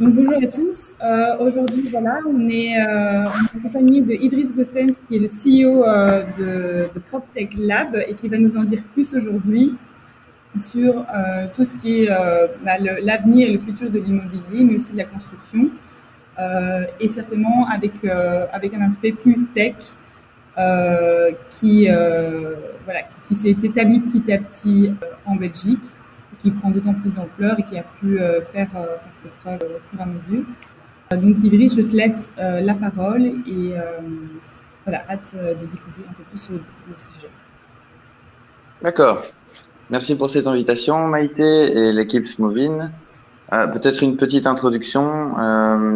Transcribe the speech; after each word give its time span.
Donc 0.00 0.12
bonjour 0.12 0.34
à 0.42 0.46
tous. 0.48 0.92
Euh, 1.04 1.38
Aujourd'hui, 1.38 1.88
voilà, 1.88 2.18
on 2.28 2.48
est, 2.48 2.76
euh, 2.80 3.28
en 3.28 3.60
compagnie 3.62 4.00
de 4.00 4.12
Idriss 4.12 4.52
Gossens, 4.52 5.00
qui 5.06 5.14
est 5.14 5.20
le 5.20 5.28
CEO 5.28 5.84
euh, 5.84 6.24
de, 6.36 6.88
de 6.92 6.98
PropTech 6.98 7.54
Lab 7.56 7.94
et 8.08 8.14
qui 8.14 8.28
va 8.28 8.38
nous 8.38 8.56
en 8.56 8.64
dire 8.64 8.82
plus 8.92 9.14
aujourd'hui 9.14 9.76
sur 10.58 10.96
euh, 11.14 11.46
tout 11.54 11.64
ce 11.64 11.76
qui 11.76 12.02
est 12.02 12.10
euh, 12.10 12.48
bah, 12.64 12.72
l'avenir 12.78 13.48
et 13.48 13.52
le 13.52 13.60
futur 13.60 13.88
de 13.88 14.00
l'immobilier, 14.00 14.64
mais 14.64 14.74
aussi 14.74 14.94
de 14.94 14.98
la 14.98 15.04
construction, 15.04 15.70
euh, 16.40 16.86
et 16.98 17.08
certainement 17.08 17.68
avec 17.68 18.04
avec 18.04 18.74
un 18.74 18.80
aspect 18.80 19.12
plus 19.12 19.44
tech 19.54 19.76
qui 21.50 21.86
voilà 22.84 23.00
qui 23.28 23.36
s'est 23.36 23.56
établi 23.62 24.00
petit 24.00 24.32
à 24.32 24.38
petit 24.38 24.92
en 25.24 25.36
Belgique 25.36 25.86
qui 26.40 26.50
prend 26.50 26.70
d'autant 26.70 26.94
plus 26.94 27.10
d'ampleur 27.10 27.58
et 27.58 27.62
qui 27.62 27.78
a 27.78 27.84
pu 28.00 28.20
euh, 28.20 28.40
faire, 28.52 28.68
euh, 28.76 28.86
faire, 28.86 29.00
ses 29.14 29.28
preuves 29.42 29.62
au 29.62 29.80
fur 29.90 29.98
et 29.98 30.02
à 30.02 30.06
mesure. 30.06 30.44
Euh, 31.12 31.16
donc 31.16 31.36
Idriss, 31.42 31.76
je 31.76 31.82
te 31.82 31.96
laisse 31.96 32.32
la 32.36 32.74
parole 32.74 33.22
et 33.22 33.74
voilà, 34.84 35.02
hâte 35.08 35.34
de 35.34 35.66
découvrir 35.66 36.10
un 36.10 36.12
peu 36.12 36.22
plus 36.30 36.50
le, 36.50 36.58
sujet. 36.98 37.30
D'accord. 38.82 39.22
Merci 39.90 40.16
pour 40.16 40.30
cette 40.30 40.46
invitation, 40.46 41.06
Maïté 41.08 41.42
et 41.42 41.92
l'équipe 41.92 42.26
Smovin. 42.26 42.90
Euh, 43.52 43.66
Peut-être 43.68 44.02
une 44.02 44.16
petite 44.16 44.46
introduction 44.46 45.32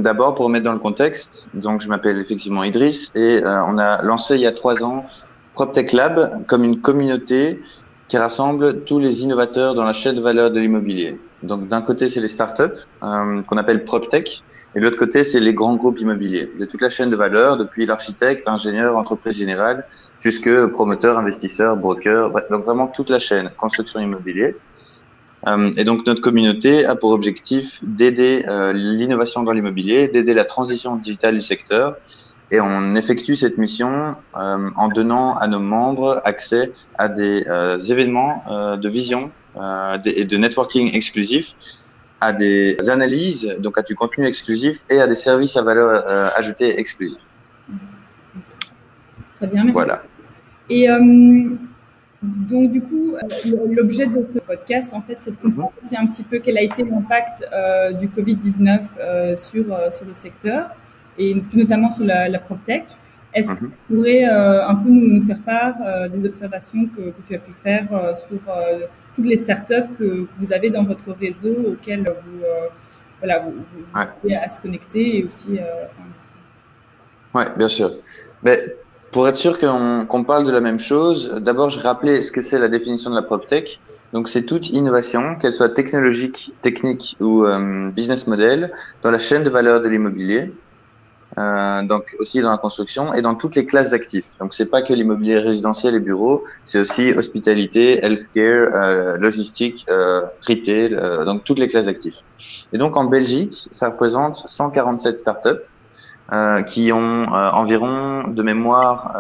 d'abord 0.01 0.35
pour 0.35 0.47
remettre 0.47 0.65
dans 0.65 0.73
le 0.73 0.79
contexte. 0.79 1.49
Donc, 1.55 1.83
je 1.83 1.89
m'appelle 1.89 2.19
effectivement 2.19 2.65
Idriss 2.65 3.11
et 3.15 3.41
on 3.45 3.79
a 3.79 4.03
lancé 4.03 4.37
il 4.37 4.43
y 4.43 4.47
a 4.47 4.53
trois 4.53 4.83
ans 4.85 5.07
PropTech 5.55 5.93
Lab 5.93 6.47
comme 6.47 6.65
une 6.65 6.81
communauté 6.81 7.61
qui 8.09 8.17
rassemble 8.17 8.85
tous 8.85 8.99
les 8.99 9.23
innovateurs 9.23 9.75
dans 9.75 9.85
la 9.85 9.93
chaîne 9.93 10.17
de 10.17 10.21
valeur 10.21 10.51
de 10.51 10.59
l'immobilier. 10.59 11.21
Donc 11.43 11.69
d'un 11.69 11.83
côté, 11.83 12.09
c'est 12.09 12.21
les 12.21 12.29
startups 12.29 12.63
euh, 13.03 13.41
qu'on 13.43 13.57
appelle 13.59 13.85
PropTech, 13.85 14.43
et 14.75 14.81
de 14.81 14.85
l'autre 14.85 14.97
côté, 14.97 15.23
c'est 15.23 15.39
les 15.39 15.55
grands 15.55 15.77
groupes 15.77 16.01
immobiliers 16.01 16.51
de 16.59 16.65
toute 16.65 16.81
la 16.81 16.91
chaîne 16.91 17.11
de 17.11 17.17
valeur, 17.17 17.57
depuis 17.57 17.87
l'architecte, 17.87 18.49
ingénieur, 18.49 18.97
entreprise 18.97 19.37
générale, 19.37 19.87
jusque 20.19 20.51
promoteur, 20.69 21.19
investisseur, 21.19 21.77
broker, 21.77 22.33
donc 22.51 22.65
vraiment 22.65 22.89
toute 22.89 23.11
la 23.11 23.19
chaîne, 23.19 23.51
construction 23.57 24.01
immobilier. 24.01 24.57
Euh, 25.47 25.71
et 25.77 25.85
donc 25.85 26.05
notre 26.07 26.21
communauté 26.21 26.85
a 26.85 26.97
pour 26.97 27.11
objectif 27.11 27.79
d'aider 27.85 28.45
euh, 28.49 28.73
l'innovation 28.73 29.45
dans 29.45 29.53
l'immobilier, 29.53 30.09
d'aider 30.09 30.35
la 30.35 30.45
transition 30.45 30.97
digitale 30.97 31.35
du 31.35 31.41
secteur 31.41 31.97
et 32.51 32.61
on 32.61 32.95
effectue 32.95 33.37
cette 33.37 33.59
mission 33.59 34.17
euh, 34.37 34.71
en 34.77 34.89
donnant 34.89 35.35
à 35.35 35.47
nos 35.49 35.61
membres 35.61 36.21
accès 36.25 36.73
à 36.97 37.09
des 37.09 37.45
euh, 37.47 37.79
événements 37.79 38.43
euh, 38.51 38.77
de 38.77 38.89
vision 38.89 39.31
et 40.05 40.25
de 40.25 40.37
networking 40.37 40.95
exclusifs, 40.95 41.57
à 42.21 42.33
des 42.33 42.89
analyses, 42.89 43.57
donc 43.59 43.77
à 43.77 43.83
du 43.83 43.97
contenu 43.97 44.25
exclusif 44.25 44.85
et 44.89 45.01
à 45.01 45.09
des 45.09 45.17
services 45.17 45.57
à 45.57 45.63
valeur 45.63 46.07
ajoutée 46.37 46.79
exclusifs. 46.79 47.19
Très 49.39 49.49
bien, 49.49 49.65
merci. 49.65 49.73
Voilà. 49.73 50.05
Et 50.71 50.87
donc 52.23 52.71
du 52.71 52.81
coup, 52.83 53.17
l'objet 53.69 54.07
de 54.07 54.25
ce 54.33 54.39
podcast, 54.39 54.95
en 54.95 55.03
fait, 55.03 55.17
c'est 55.19 55.33
de 55.33 55.37
comprendre 55.39 55.73
aussi 55.85 55.97
un 55.97 56.07
petit 56.07 56.23
peu 56.23 56.39
quel 56.39 56.57
a 56.57 56.63
été 56.63 56.85
l'impact 56.85 57.49
du 57.99 58.07
Covid-19 58.07 58.81
euh, 59.01 59.37
sur, 59.37 59.65
sur 59.91 60.07
le 60.07 60.13
secteur 60.13 60.71
et 61.19 61.35
plus 61.35 61.59
notamment 61.59 61.91
sur 61.91 62.05
la, 62.05 62.29
la 62.29 62.39
PropTech. 62.39 62.87
Est-ce 63.35 63.55
que 63.55 63.67
tu 63.67 63.71
pourrais 63.89 64.25
euh, 64.25 64.67
un 64.67 64.75
peu 64.75 64.89
nous, 64.89 65.19
nous 65.19 65.27
faire 65.27 65.41
part 65.45 65.75
euh, 65.87 66.09
des 66.09 66.25
observations 66.25 66.87
que, 66.87 67.11
que, 67.11 67.23
tu 67.27 67.35
as 67.35 67.39
pu 67.39 67.53
faire 67.63 67.87
euh, 67.93 68.15
sur 68.17 68.39
toutes 69.15 69.27
les 69.27 69.37
startups 69.37 69.95
que, 69.99 70.23
que, 70.23 70.29
vous 70.39 70.53
avez 70.53 70.71
dans 70.71 70.85
votre 70.85 71.13
réseau 71.13 71.55
auxquelles 71.73 72.05
vous, 72.05 72.45
voilà, 73.21 73.41
vous, 73.41 73.51
vous, 73.53 73.85
vous 73.93 74.29
ouais. 74.29 74.35
à 74.35 74.49
se 74.49 74.61
connecter 74.61 75.19
et 75.19 75.25
aussi 75.25 75.59
à 75.59 75.91
investir? 76.07 76.37
Oui, 77.35 77.43
bien 77.57 77.69
sûr. 77.69 77.91
Mais 78.43 78.59
pour 79.13 79.29
être 79.29 79.37
sûr 79.37 79.59
qu'on 79.59 80.07
qu 80.09 80.25
parle 80.25 80.47
de 80.47 80.53
la 80.53 80.61
même 80.61 80.81
chose, 80.81 81.39
d'abord 81.43 81.69
je 81.71 81.79
rappelais 81.79 82.23
ce 82.23 82.33
que 82.33 82.41
c'est 82.41 82.59
la 82.59 82.69
définition 82.69 83.11
de 83.11 83.17
la 83.17 83.23
PropTech. 83.23 83.79
Donc 84.15 84.29
c'est 84.31 84.45
toute 84.45 84.71
innovation, 84.71 85.37
qu'elle 85.37 85.53
soit 85.53 85.69
technologique, 85.69 86.55
technique 86.63 87.17
ou 87.21 87.45
business 87.95 88.27
model, 88.27 88.73
dans 89.03 89.11
la 89.11 89.19
chaîne 89.19 89.43
de 89.43 89.51
valeur 89.51 89.83
de 89.83 89.89
l'immobilier 89.89 90.51
euh, 91.39 91.83
donc 91.83 92.17
aussi 92.19 92.41
dans 92.41 92.51
la 92.51 92.59
construction 92.59 93.15
et 93.15 93.23
dans 93.23 93.35
toutes 93.35 93.55
les 93.55 93.65
classes 93.65 93.91
d'actifs. 93.91 94.37
Donc 94.41 94.55
c'est 94.55 94.67
pas 94.67 94.83
que 94.83 94.93
l'immobilier 94.93 95.39
résidentiel 95.39 95.95
et 95.95 96.01
bureau, 96.01 96.45
c'est 96.65 96.81
aussi 96.81 97.13
hospitalité, 97.13 98.05
healthcare, 98.05 98.71
euh, 98.75 99.17
logistique, 99.19 99.87
euh, 99.89 100.23
retail, 100.49 100.95
euh, 100.95 101.25
donc 101.25 101.45
toutes 101.45 101.59
les 101.59 101.69
classes 101.69 101.87
d'actifs. 101.87 102.17
Et 102.73 102.79
donc 102.79 102.97
en 102.97 103.05
Belgique, 103.05 103.69
ça 103.71 103.91
représente 103.91 104.37
147 104.37 105.17
startups 105.17 105.49
qui 106.67 106.93
ont 106.93 107.25
environ 107.33 108.29
de 108.29 108.43
mémoire 108.43 109.17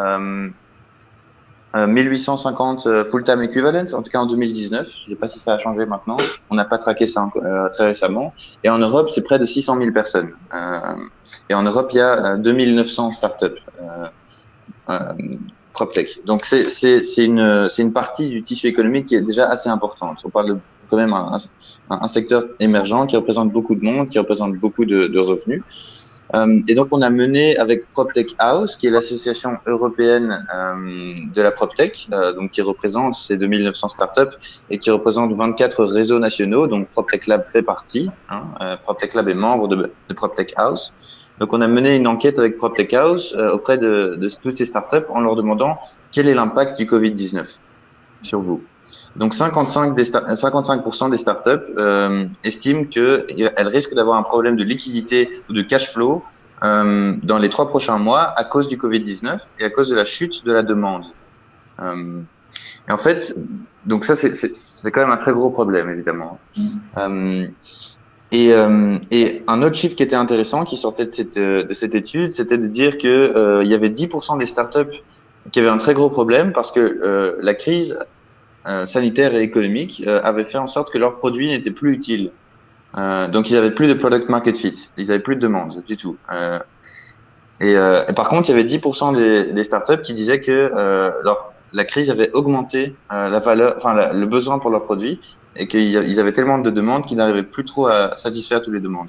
1850 1.75 2.87
euh, 2.87 3.05
full-time 3.05 3.43
equivalents, 3.43 3.93
en 3.93 4.03
tout 4.03 4.11
cas 4.11 4.21
en 4.21 4.27
2019. 4.27 4.89
Je 4.89 5.05
ne 5.05 5.09
sais 5.11 5.17
pas 5.17 5.29
si 5.29 5.39
ça 5.39 5.55
a 5.55 5.59
changé 5.59 5.84
maintenant. 5.84 6.17
On 6.51 6.55
n'a 6.55 6.65
pas 6.65 6.79
traqué 6.79 7.06
ça 7.06 7.31
euh, 7.37 7.69
très 7.71 7.87
récemment. 7.87 8.33
Et 8.65 8.71
en 8.71 8.79
Europe, 8.79 9.11
c'est 9.11 9.23
près 9.23 9.39
de 9.39 9.47
600 9.47 9.78
000 9.78 9.93
personnes. 9.93 10.31
Euh, 10.55 10.78
et 11.51 11.55
en 11.55 11.62
Europe, 11.62 11.91
il 11.93 11.99
y 11.99 12.01
a 12.01 12.37
2900 12.37 13.12
startups 13.12 13.47
PropTech. 15.75 16.25
Donc 16.25 16.47
c'est 16.47 17.25
une, 17.25 17.69
une 17.78 17.93
partie 17.93 18.31
du 18.31 18.43
tissu 18.43 18.67
économique 18.67 19.07
qui 19.07 19.15
est 19.15 19.21
déjà 19.21 19.49
assez 19.49 19.69
importante. 19.69 20.21
On 20.25 20.31
parle 20.31 20.55
de 20.55 20.59
quand 20.89 20.97
même 20.97 21.12
un, 21.12 21.39
un, 21.91 21.99
un 22.01 22.09
secteur 22.09 22.45
émergent 22.61 23.07
qui 23.07 23.17
représente 23.17 23.53
beaucoup 23.53 23.75
de 23.75 23.84
monde, 23.84 24.09
qui 24.09 24.19
représente 24.19 24.55
beaucoup 24.55 24.87
de, 24.87 25.07
de 25.07 25.19
revenus. 25.19 25.62
Euh, 26.34 26.61
et 26.69 26.75
donc, 26.75 26.89
on 26.93 27.03
a 27.03 27.11
mené 27.11 27.56
avec 27.56 27.89
PropTech 27.91 28.34
House, 28.39 28.77
qui 28.77 28.87
est 28.87 28.91
l'association 28.91 29.59
européenne 29.66 30.47
euh, 30.55 31.15
de 31.34 31.43
la 31.43 31.50
PropTech, 31.50 32.09
euh, 32.12 32.33
donc 32.33 32.50
qui 32.50 32.62
représente 32.62 33.15
ces 33.15 33.37
2900 33.37 33.89
startups 33.89 34.37
et 34.71 34.78
qui 34.78 34.91
représente 34.91 35.33
24 35.33 35.84
réseaux 35.84 36.19
nationaux. 36.19 36.66
Donc, 36.66 36.89
PropTech 36.89 37.27
Lab 37.27 37.44
fait 37.44 37.62
partie. 37.62 38.11
Hein, 38.28 38.43
PropTech 38.84 39.15
Lab 39.15 39.28
est 39.28 39.34
membre 39.34 39.69
de, 39.69 39.77
de, 40.09 40.15
PropTech 40.15 40.53
House. 40.56 40.94
Donc, 41.39 41.53
on 41.53 41.61
a 41.61 41.69
mené 41.69 41.97
une 41.97 42.06
enquête 42.06 42.39
avec 42.39 42.56
PropTech 42.56 42.93
House 42.95 43.34
euh, 43.37 43.53
auprès 43.53 43.78
de, 43.78 44.16
de 44.16 44.28
toutes 44.43 44.56
ces 44.56 44.66
startups 44.66 45.06
en 45.09 45.21
leur 45.21 45.37
demandant 45.37 45.78
quel 46.10 46.28
est 46.28 46.34
l'impact 46.34 46.77
du 46.78 46.87
Covid-19 46.87 47.59
sur 48.22 48.41
vous. 48.41 48.62
Donc 49.16 49.34
55 49.34 49.94
des 49.94 50.04
55% 50.04 51.10
des 51.10 51.19
startups 51.19 51.50
euh, 51.76 52.26
estiment 52.44 52.84
qu'elles 52.84 53.69
risquent 53.69 53.94
d'avoir 53.94 54.19
un 54.19 54.22
problème 54.22 54.56
de 54.56 54.65
liquidité 54.65 55.31
ou 55.49 55.53
de 55.53 55.62
cash 55.62 55.93
flow 55.93 56.22
euh, 56.65 57.15
dans 57.22 57.38
les 57.38 57.48
trois 57.48 57.69
prochains 57.69 57.98
mois 57.98 58.22
à 58.38 58.44
cause 58.44 58.69
du 58.69 58.77
Covid-19 58.77 59.38
et 59.60 59.65
à 59.65 59.71
cause 59.71 59.88
de 59.88 59.97
la 59.97 60.04
chute 60.04 60.44
de 60.44 60.53
la 60.53 60.62
demande. 60.62 61.04
Euh, 61.81 62.21
et 62.88 62.93
en 62.93 62.97
fait, 62.97 63.37
donc 63.87 64.04
ça 64.04 64.15
c'est 64.16 64.91
quand 64.91 65.00
même 65.00 65.10
un 65.10 65.19
très 65.19 65.32
gros 65.32 65.50
problème 65.50 65.88
évidemment. 65.91 66.38
Mmh. 66.97 67.47
Et, 68.31 68.53
euh, 68.53 68.98
et, 69.10 69.43
un 69.47 69.62
autre 69.62 69.77
chiffre 69.77 69.97
qui 69.97 70.03
était 70.03 70.16
intéressant, 70.16 70.65
qui 70.65 70.77
sortait 70.77 71.06
de 71.06 71.10
cette, 71.10 71.38
de 71.38 71.72
cette 71.72 71.94
étude, 71.94 72.32
c'était 72.32 72.59
de 72.59 72.66
dire 72.66 72.98
que 72.98 73.09
euh, 73.09 73.65
il 73.65 73.71
y 73.71 73.75
avait 73.75 73.88
10% 73.88 74.38
des 74.38 74.47
startups 74.47 75.03
qui 75.50 75.60
avaient 75.60 75.69
un 75.69 75.78
très 75.78 75.94
gros 75.94 76.10
problème 76.10 76.53
parce 76.53 76.71
que 76.71 76.81
euh, 76.81 77.37
la 77.41 77.54
crise 77.54 77.98
euh, 78.69 78.84
sanitaire 78.84 79.34
et 79.34 79.43
économique 79.43 80.03
euh, 80.06 80.21
avaient 80.23 80.45
fait 80.45 80.59
en 80.59 80.67
sorte 80.67 80.93
que 80.93 80.99
leurs 80.99 81.17
produits 81.17 81.49
n'étaient 81.49 81.71
plus 81.71 81.93
utiles. 81.93 82.33
Euh, 82.99 83.27
donc 83.27 83.51
ils 83.51 83.56
avaient 83.56 83.71
plus 83.71 83.89
de 83.89 83.95
product 83.95 84.29
market 84.29 84.56
fit, 84.56 84.91
ils 84.99 85.11
avaient 85.11 85.23
plus 85.23 85.37
de 85.37 85.41
demande 85.41 85.83
du 85.87 85.97
tout. 85.97 86.19
Et, 87.61 87.75
par 88.15 88.28
contre, 88.28 88.51
il 88.51 88.53
y 88.53 88.59
avait 88.59 88.69
10% 88.69 89.53
des, 89.53 89.65
startups 89.65 90.03
qui 90.03 90.15
disaient 90.15 90.41
que 90.41 90.73
la 91.73 91.84
crise 91.84 92.11
avait 92.11 92.31
augmenté 92.33 92.95
la 93.11 93.41
valeur, 93.41 93.78
le 94.15 94.27
besoin 94.27 94.59
pour 94.59 94.71
leurs 94.71 94.84
produits 94.84 95.21
et 95.57 95.67
qu'ils 95.67 96.21
avaient 96.21 96.33
tellement 96.33 96.59
de 96.59 96.71
demandes 96.71 97.05
qu'ils 97.05 97.17
n'arrivaient 97.17 97.43
plus 97.43 97.65
trop 97.65 97.89
à 97.89 98.17
satisfaire 98.17 98.62
toutes 98.62 98.75
les 98.75 98.81
demandes. 98.81 99.09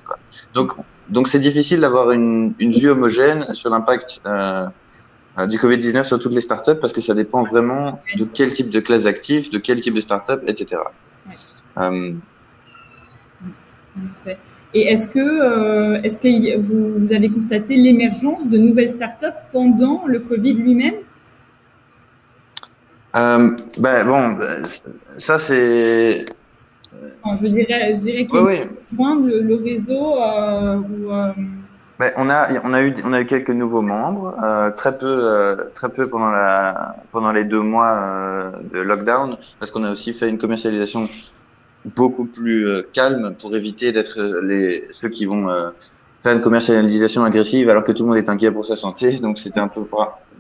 Donc, 0.56 1.28
c'est 1.28 1.40
difficile 1.40 1.82
d'avoir 1.82 2.12
une, 2.12 2.56
vue 2.60 2.90
homogène 2.90 3.54
sur 3.54 3.70
l'impact 3.70 4.22
du 5.48 5.58
Covid-19 5.58 6.04
sur 6.04 6.20
toutes 6.20 6.34
les 6.34 6.42
startups 6.42 6.80
parce 6.80 6.94
que 6.94 7.02
ça 7.02 7.14
dépend 7.14 7.44
vraiment 7.44 8.02
de 8.18 8.26
quel 8.26 8.54
type 8.54 8.70
de 8.70 8.80
classe 8.80 9.04
d'actifs, 9.04 9.50
de 9.50 9.58
quel 9.58 9.82
type 9.82 9.94
de 9.94 10.02
startup, 10.02 10.42
etc. 10.48 10.82
Ouais. 11.28 11.36
Euh... 11.78 12.14
Et 14.74 14.82
est-ce 14.84 15.10
que, 15.10 15.20
euh, 15.20 16.02
est-ce 16.04 16.20
que 16.20 16.60
vous, 16.60 17.00
vous, 17.00 17.12
avez 17.12 17.30
constaté 17.30 17.76
l'émergence 17.76 18.48
de 18.48 18.58
nouvelles 18.58 18.90
startups 18.90 19.40
pendant 19.52 20.04
le 20.06 20.20
Covid 20.20 20.54
lui-même? 20.54 20.94
Euh, 23.16 23.50
ben 23.80 24.06
bon, 24.06 24.40
ça 25.18 25.40
c'est. 25.40 26.26
je 27.26 27.48
dirais, 27.48 27.94
je 27.96 28.02
dirais 28.02 28.26
qu'il 28.28 28.40
oui, 28.40 28.56
oui. 29.00 29.08
le, 29.26 29.42
le, 29.42 29.56
réseau 29.56 30.20
où, 30.20 31.12
ben, 32.00 32.14
on 32.16 32.30
a 32.30 32.48
on 32.64 32.74
a 32.74 32.82
eu 32.82 32.96
on 33.04 33.12
a 33.12 33.20
eu 33.20 33.26
quelques 33.26 33.50
nouveaux 33.50 33.82
membres, 33.82 34.34
euh, 34.42 34.72
très 34.72 34.98
peu 34.98 35.06
euh, 35.06 35.56
très 35.76 35.90
peu 35.90 36.10
pendant 36.10 36.32
la 36.32 36.96
pendant 37.12 37.34
les 37.34 37.44
deux 37.44 37.62
mois 37.62 37.92
euh, 38.02 38.52
de 38.74 38.80
lockdown 38.80 39.38
parce 39.60 39.70
qu'on 39.72 39.84
a 39.84 39.92
aussi 39.92 40.14
fait 40.14 40.30
une 40.30 40.38
commercialisation 40.38 41.10
beaucoup 41.98 42.26
plus 42.26 42.84
calme 42.94 43.36
pour 43.40 43.54
éviter 43.54 43.92
d'être 43.92 44.22
les 44.42 44.88
ceux 44.92 45.10
qui 45.10 45.26
vont 45.26 45.48
faire 46.22 46.34
une 46.34 46.42
commercialisation 46.42 47.24
agressive 47.24 47.70
alors 47.70 47.84
que 47.84 47.92
tout 47.92 48.04
le 48.04 48.10
monde 48.10 48.18
est 48.18 48.30
inquiet 48.30 48.52
pour 48.52 48.66
sa 48.66 48.76
santé. 48.78 49.20
Donc 49.20 49.38
c'était 49.40 49.60
un 49.60 49.68
peu 49.68 49.84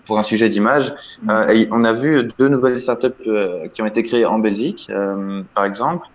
pour 0.05 0.19
un 0.19 0.23
sujet 0.23 0.49
d'image. 0.49 0.93
Euh, 1.29 1.65
on 1.71 1.83
a 1.83 1.93
vu 1.93 2.29
deux 2.37 2.47
nouvelles 2.47 2.79
startups 2.79 3.07
euh, 3.27 3.67
qui 3.67 3.81
ont 3.81 3.85
été 3.85 4.03
créées 4.03 4.25
en 4.25 4.39
Belgique, 4.39 4.87
euh, 4.89 5.43
par 5.55 5.65
exemple. 5.65 6.07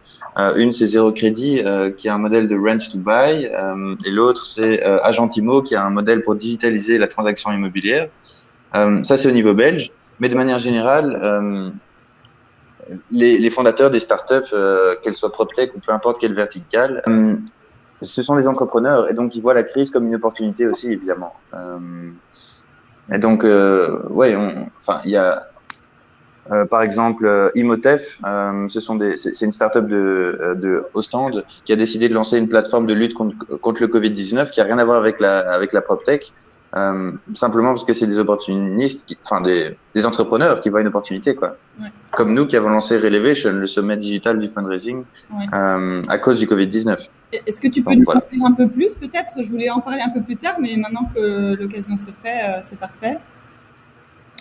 une, 0.57 0.73
c'est 0.73 0.87
Zero 0.87 1.13
Crédit, 1.13 1.63
qui 1.97 2.09
est 2.09 2.11
un 2.11 2.19
modèle 2.19 2.49
de 2.49 2.57
rent 2.57 2.79
to 2.79 2.99
buy, 2.99 3.49
et 4.05 4.11
l'autre, 4.11 4.47
c'est 4.47 4.83
Agentimo, 4.83 5.63
qui 5.63 5.75
est 5.75 5.79
un 5.79 5.91
modèle 5.91 6.23
pour 6.23 6.35
digitaliser 6.35 6.99
la 6.99 7.07
transaction 7.07 7.53
immobilière. 7.53 8.09
ça, 8.73 9.17
c'est 9.17 9.29
au 9.29 9.33
niveau 9.33 9.55
belge. 9.55 9.93
Mais 10.21 10.29
de 10.29 10.35
manière 10.35 10.59
générale, 10.59 11.73
les, 13.11 13.39
les, 13.39 13.51
fondateurs 13.51 13.91
des 13.91 14.01
startups, 14.01 14.53
qu'elles 15.03 15.15
soient 15.15 15.31
PropTech 15.31 15.73
ou 15.77 15.79
peu 15.79 15.93
importe 15.93 16.21
quelle 16.21 16.35
verticale, 16.35 17.03
ce 18.03 18.23
sont 18.23 18.37
des 18.37 18.49
entrepreneurs 18.49 19.09
et 19.09 19.15
donc 19.15 19.37
ils 19.37 19.41
voient 19.41 19.55
la 19.55 19.63
crise 19.63 19.91
comme 19.93 20.07
une 20.09 20.17
opportunité 20.17 20.67
aussi, 20.67 20.93
évidemment. 20.93 21.33
Et 23.13 23.19
donc, 23.19 23.45
euh, 23.45 24.03
ouais, 24.09 24.37
enfin, 24.79 25.01
il 25.05 25.11
y 25.11 25.17
a 25.17 25.47
euh, 26.51 26.67
par 26.67 26.83
exemple, 26.83 27.27
euh, 27.27 27.49
Imotef, 27.55 28.19
euh, 28.27 28.69
ce 28.69 28.81
sont 28.81 28.97
des, 28.97 29.17
c'est 29.17 29.45
une 29.45 29.53
startup 29.53 29.87
de, 29.87 29.97
euh, 29.97 30.55
de 30.55 30.85
Ostende 30.93 31.45
qui 31.65 31.73
a 31.73 31.77
décidé 31.77 32.09
de 32.09 32.15
lancer 32.15 32.37
une 32.37 32.49
plateforme 32.49 32.87
de 32.87 32.93
lutte 32.93 33.15
contre, 33.15 33.37
contre 33.61 33.81
le 33.81 33.89
Covid-19 33.89 34.51
qui 34.51 34.61
a 34.61 34.65
rien 34.65 34.79
à 34.79 34.85
voir 34.85 34.99
avec 34.99 35.21
la, 35.21 35.39
avec 35.39 35.73
la 35.73 35.81
PropTech. 35.81 36.33
Euh, 36.77 37.13
simplement 37.35 37.69
parce 37.69 37.85
que 37.85 37.95
c'est 37.95 38.09
des 38.09 38.19
opportunistes, 38.19 39.07
enfin 39.25 39.41
des, 39.41 39.79
des, 39.95 40.07
entrepreneurs 40.07 40.61
qui 40.61 40.71
voient 40.71 40.81
une 40.81 40.89
opportunité, 40.89 41.37
quoi. 41.37 41.57
Ouais. 41.81 41.87
Comme 42.11 42.35
nous 42.35 42.47
qui 42.47 42.57
avons 42.57 42.69
lancé 42.69 42.97
Relevation, 42.97 43.53
le 43.53 43.69
sommet 43.69 43.97
digital 43.97 44.41
du 44.41 44.49
fundraising, 44.49 45.05
ouais. 45.33 45.47
euh, 45.55 46.03
à 46.09 46.19
cause 46.19 46.41
du 46.41 46.49
Covid-19. 46.49 47.09
Est-ce 47.47 47.61
que 47.61 47.69
tu 47.69 47.83
peux 47.83 47.91
Donc, 47.91 47.99
nous 48.01 48.05
voilà. 48.05 48.23
en 48.27 48.37
dire 48.37 48.47
un 48.47 48.53
peu 48.53 48.69
plus, 48.69 48.95
peut-être? 48.95 49.35
Je 49.43 49.49
voulais 49.49 49.71
en 49.71 49.81
parler 49.81 50.01
un 50.01 50.11
peu 50.11 50.23
plus 50.23 50.37
tard, 50.37 50.57
mais 50.61 50.77
maintenant 50.77 51.09
que 51.15 51.55
l'occasion 51.55 51.97
se 51.97 52.11
fait, 52.23 52.43
euh, 52.45 52.59
c'est 52.63 52.79
parfait. 52.79 53.19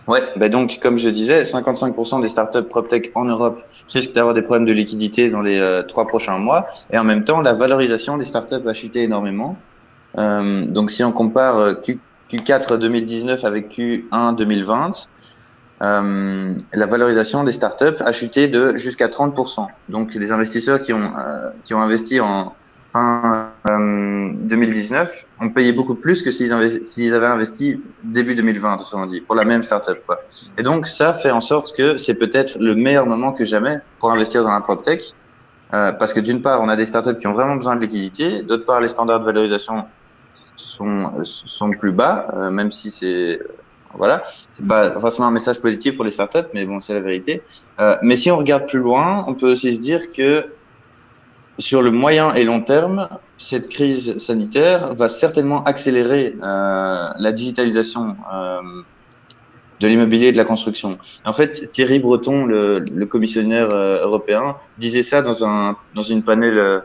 Ouais, 0.05 0.21
bah 0.35 0.49
donc 0.49 0.79
comme 0.81 0.97
je 0.97 1.07
disais, 1.07 1.43
55% 1.43 2.21
des 2.21 2.27
startups 2.27 2.63
PropTech 2.63 3.11
en 3.15 3.23
Europe 3.23 3.63
risquent 3.87 4.13
d'avoir 4.13 4.33
des 4.33 4.41
problèmes 4.41 4.65
de 4.65 4.73
liquidité 4.73 5.29
dans 5.29 5.41
les 5.41 5.59
euh, 5.59 5.81
trois 5.81 6.07
prochains 6.07 6.39
mois, 6.39 6.67
et 6.91 6.97
en 6.97 7.05
même 7.05 7.23
temps, 7.23 7.39
la 7.39 7.53
valorisation 7.53 8.17
des 8.17 8.25
startups 8.25 8.61
va 8.63 8.73
chuter 8.73 9.03
énormément. 9.03 9.55
Euh, 10.17 10.65
donc 10.65 10.91
si 10.91 11.03
on 11.03 11.11
compare 11.11 11.81
Q 11.81 11.99
Q4 12.29 12.77
2019 12.77 13.45
avec 13.45 13.71
Q1 13.71 14.35
2020, 14.35 15.07
euh, 15.81 16.53
la 16.73 16.85
valorisation 16.85 17.43
des 17.43 17.51
startups 17.51 18.01
a 18.01 18.11
chuté 18.11 18.47
de 18.47 18.75
jusqu'à 18.75 19.07
30%. 19.07 19.67
Donc 19.87 20.15
les 20.15 20.31
investisseurs 20.31 20.81
qui 20.81 20.93
ont, 20.93 21.13
qui 21.63 21.73
ont 21.73 21.81
investi 21.81 22.19
en 22.19 22.53
fin 22.93 23.49
euh, 23.69 24.31
2019 24.33 25.25
ont 25.41 25.49
payé 25.49 25.73
beaucoup 25.73 25.95
plus 25.95 26.21
que 26.21 26.31
s'ils 26.31 26.53
avaient 26.53 27.25
investi 27.25 27.81
début 28.03 28.35
2020, 28.35 28.75
autrement 28.75 29.07
dit, 29.07 29.21
pour 29.21 29.35
la 29.35 29.43
même 29.43 29.63
startup. 29.63 29.97
Quoi. 30.05 30.21
Et 30.57 30.63
donc 30.63 30.85
ça 30.85 31.13
fait 31.13 31.31
en 31.31 31.41
sorte 31.41 31.75
que 31.75 31.97
c'est 31.97 32.15
peut-être 32.15 32.59
le 32.59 32.75
meilleur 32.75 33.07
moment 33.07 33.33
que 33.33 33.43
jamais 33.43 33.79
pour 33.99 34.11
investir 34.11 34.43
dans 34.43 34.51
la 34.51 34.61
PropTech. 34.61 35.13
Euh, 35.73 35.91
parce 35.91 36.13
que 36.13 36.19
d'une 36.19 36.43
part, 36.43 36.61
on 36.61 36.69
a 36.69 36.75
des 36.75 36.85
startups 36.85 37.17
qui 37.17 37.25
ont 37.25 37.33
vraiment 37.33 37.55
besoin 37.55 37.75
de 37.75 37.81
liquidité, 37.81 38.43
d'autre 38.43 38.63
part, 38.63 38.79
les 38.79 38.89
standards 38.89 39.21
de 39.21 39.25
valorisation 39.25 39.85
sont, 40.55 41.23
sont 41.23 41.71
plus 41.71 41.91
bas, 41.91 42.27
euh, 42.35 42.51
même 42.51 42.71
si 42.71 42.91
c'est 42.91 43.39
voilà, 43.95 44.23
c'est 44.51 44.65
pas 44.67 44.99
forcément 44.99 45.27
un 45.27 45.31
message 45.31 45.59
positif 45.61 45.95
pour 45.95 46.05
les 46.05 46.11
startups, 46.11 46.49
mais 46.53 46.65
bon, 46.65 46.79
c'est 46.79 46.93
la 46.93 46.99
vérité. 46.99 47.43
Euh, 47.79 47.95
mais 48.01 48.15
si 48.15 48.31
on 48.31 48.37
regarde 48.37 48.67
plus 48.67 48.79
loin, 48.79 49.23
on 49.27 49.35
peut 49.35 49.51
aussi 49.51 49.75
se 49.75 49.79
dire 49.79 50.11
que 50.11 50.45
sur 51.59 51.81
le 51.81 51.91
moyen 51.91 52.33
et 52.33 52.43
long 52.43 52.61
terme, 52.61 53.09
cette 53.37 53.69
crise 53.69 54.17
sanitaire 54.17 54.93
va 54.95 55.09
certainement 55.09 55.63
accélérer 55.63 56.35
euh, 56.41 57.09
la 57.17 57.31
digitalisation 57.31 58.15
euh, 58.33 58.59
de 59.79 59.87
l'immobilier 59.87 60.27
et 60.27 60.31
de 60.31 60.37
la 60.37 60.45
construction. 60.45 60.97
En 61.25 61.33
fait, 61.33 61.69
Thierry 61.69 61.99
Breton, 61.99 62.45
le, 62.45 62.83
le 62.93 63.05
commissionnaire 63.05 63.69
euh, 63.73 64.03
européen, 64.03 64.55
disait 64.77 65.03
ça 65.03 65.21
dans 65.21 65.45
un 65.45 65.75
dans 65.93 66.01
une 66.01 66.23
panel 66.23 66.57
euh, 66.57 66.79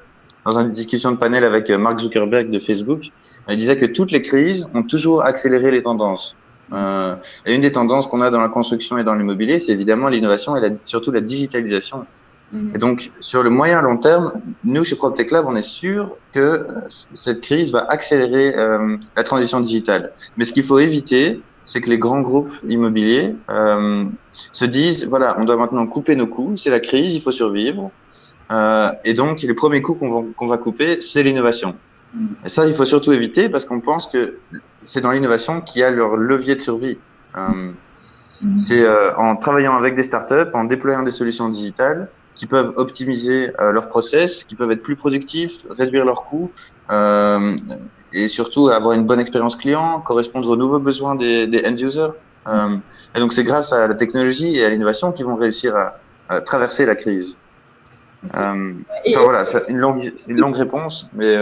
dans 0.44 0.58
une 0.58 0.70
discussion 0.70 1.12
de 1.12 1.16
panel 1.16 1.44
avec 1.44 1.70
Mark 1.70 2.00
Zuckerberg 2.00 2.50
de 2.50 2.58
Facebook. 2.58 3.10
Il 3.48 3.56
disait 3.56 3.76
que 3.76 3.86
toutes 3.86 4.10
les 4.10 4.22
crises 4.22 4.68
ont 4.74 4.82
toujours 4.82 5.24
accéléré 5.24 5.70
les 5.70 5.82
tendances. 5.82 6.36
Euh, 6.72 7.16
et 7.46 7.54
une 7.54 7.60
des 7.60 7.72
tendances 7.72 8.06
qu'on 8.06 8.20
a 8.20 8.30
dans 8.30 8.40
la 8.40 8.48
construction 8.48 8.98
et 8.98 9.04
dans 9.04 9.14
l'immobilier, 9.14 9.58
c'est 9.58 9.72
évidemment 9.72 10.08
l'innovation 10.08 10.56
et 10.56 10.60
surtout 10.82 11.12
la 11.12 11.20
digitalisation. 11.20 12.06
Mmh. 12.52 12.74
Et 12.74 12.78
donc, 12.78 13.10
sur 13.20 13.42
le 13.42 13.50
moyen 13.50 13.82
long 13.82 13.98
terme, 13.98 14.32
nous, 14.64 14.84
chez 14.84 14.96
PropTech 14.96 15.30
Lab, 15.30 15.46
on 15.48 15.56
est 15.56 15.62
sûr 15.62 16.16
que 16.32 16.66
cette 17.12 17.42
crise 17.42 17.72
va 17.72 17.84
accélérer 17.84 18.56
euh, 18.56 18.96
la 19.16 19.22
transition 19.22 19.60
digitale. 19.60 20.12
Mais 20.36 20.44
ce 20.44 20.52
qu'il 20.52 20.64
faut 20.64 20.78
éviter, 20.78 21.42
c'est 21.64 21.82
que 21.82 21.90
les 21.90 21.98
grands 21.98 22.22
groupes 22.22 22.52
immobiliers 22.66 23.36
euh, 23.50 24.06
se 24.52 24.64
disent, 24.64 25.06
voilà, 25.06 25.36
on 25.38 25.44
doit 25.44 25.56
maintenant 25.56 25.86
couper 25.86 26.16
nos 26.16 26.26
coûts, 26.26 26.56
c'est 26.56 26.70
la 26.70 26.80
crise, 26.80 27.14
il 27.14 27.20
faut 27.20 27.32
survivre. 27.32 27.90
Euh, 28.50 28.90
et 29.04 29.14
donc, 29.14 29.42
les 29.42 29.54
premiers 29.54 29.82
coûts 29.82 29.94
qu'on 29.94 30.10
va, 30.10 30.26
qu'on 30.36 30.46
va 30.46 30.56
couper, 30.56 31.00
c'est 31.02 31.22
l'innovation. 31.22 31.74
Mm. 32.14 32.26
Et 32.46 32.48
ça, 32.48 32.66
il 32.66 32.74
faut 32.74 32.86
surtout 32.86 33.12
éviter 33.12 33.48
parce 33.48 33.64
qu'on 33.64 33.80
pense 33.80 34.06
que 34.06 34.38
c'est 34.80 35.00
dans 35.00 35.12
l'innovation 35.12 35.60
qu'il 35.60 35.80
y 35.80 35.84
a 35.84 35.90
leur 35.90 36.16
levier 36.16 36.54
de 36.56 36.62
survie. 36.62 36.98
Euh, 37.36 37.72
mm. 38.42 38.58
C'est 38.58 38.84
euh, 38.84 39.14
en 39.16 39.36
travaillant 39.36 39.76
avec 39.76 39.94
des 39.94 40.04
startups, 40.04 40.50
en 40.54 40.64
déployant 40.64 41.02
des 41.02 41.10
solutions 41.10 41.48
digitales 41.48 42.08
qui 42.38 42.46
peuvent 42.46 42.72
optimiser 42.76 43.50
euh, 43.60 43.72
leurs 43.72 43.88
process, 43.88 44.44
qui 44.44 44.54
peuvent 44.54 44.70
être 44.70 44.82
plus 44.82 44.94
productifs, 44.94 45.66
réduire 45.70 46.04
leurs 46.04 46.24
coûts 46.24 46.52
euh, 46.90 47.56
et 48.12 48.28
surtout 48.28 48.68
avoir 48.68 48.92
une 48.92 49.04
bonne 49.04 49.18
expérience 49.18 49.56
client, 49.56 50.00
correspondre 50.00 50.48
aux 50.48 50.56
nouveaux 50.56 50.78
besoins 50.78 51.16
des, 51.16 51.48
des 51.48 51.66
end 51.66 51.76
users. 51.76 52.12
Euh, 52.46 52.76
et 53.16 53.18
donc, 53.18 53.32
c'est 53.32 53.42
grâce 53.42 53.72
à 53.72 53.88
la 53.88 53.94
technologie 53.94 54.56
et 54.56 54.64
à 54.64 54.70
l'innovation 54.70 55.10
qu'ils 55.10 55.26
vont 55.26 55.34
réussir 55.34 55.74
à, 55.74 55.96
à, 56.28 56.40
traverser 56.40 56.86
la 56.86 56.94
crise. 56.94 57.36
Enfin, 58.32 58.56
voilà, 59.04 59.44
c'est 59.44 59.64
une 59.68 59.78
longue, 59.78 60.12
une 60.28 60.38
longue 60.38 60.56
réponse, 60.56 61.10
mais. 61.12 61.36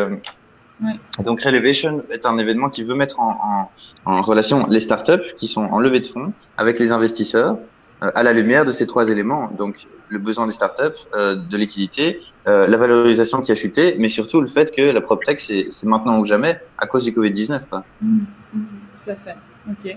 Donc 1.24 1.40
Relevation 1.40 2.04
est 2.10 2.26
un 2.26 2.36
événement 2.36 2.68
qui 2.68 2.84
veut 2.84 2.94
mettre 2.94 3.18
en, 3.18 3.70
en, 4.04 4.12
en, 4.12 4.20
relation 4.20 4.66
les 4.66 4.80
startups 4.80 5.32
qui 5.38 5.48
sont 5.48 5.64
en 5.64 5.78
levée 5.78 6.00
de 6.00 6.06
fonds 6.06 6.34
avec 6.58 6.78
les 6.78 6.92
investisseurs 6.92 7.56
à 8.00 8.22
la 8.22 8.32
lumière 8.32 8.64
de 8.64 8.72
ces 8.72 8.86
trois 8.86 9.08
éléments. 9.08 9.50
Donc 9.56 9.86
le 10.08 10.18
besoin 10.18 10.46
des 10.46 10.52
startups, 10.52 11.00
euh, 11.14 11.34
de 11.34 11.56
liquidité, 11.56 12.20
euh, 12.48 12.66
la 12.66 12.76
valorisation 12.76 13.40
qui 13.40 13.52
a 13.52 13.54
chuté, 13.54 13.96
mais 13.98 14.08
surtout 14.08 14.40
le 14.40 14.48
fait 14.48 14.74
que 14.74 14.82
la 14.82 15.00
PropTech 15.00 15.40
c'est 15.40 15.84
maintenant 15.84 16.18
ou 16.18 16.24
jamais 16.24 16.60
à 16.78 16.86
cause 16.86 17.04
du 17.04 17.12
Covid-19. 17.12 17.60
Mmh, 18.00 18.18
mmh, 18.54 18.60
tout 18.92 19.10
à 19.10 19.14
fait. 19.16 19.36
Ok. 19.68 19.96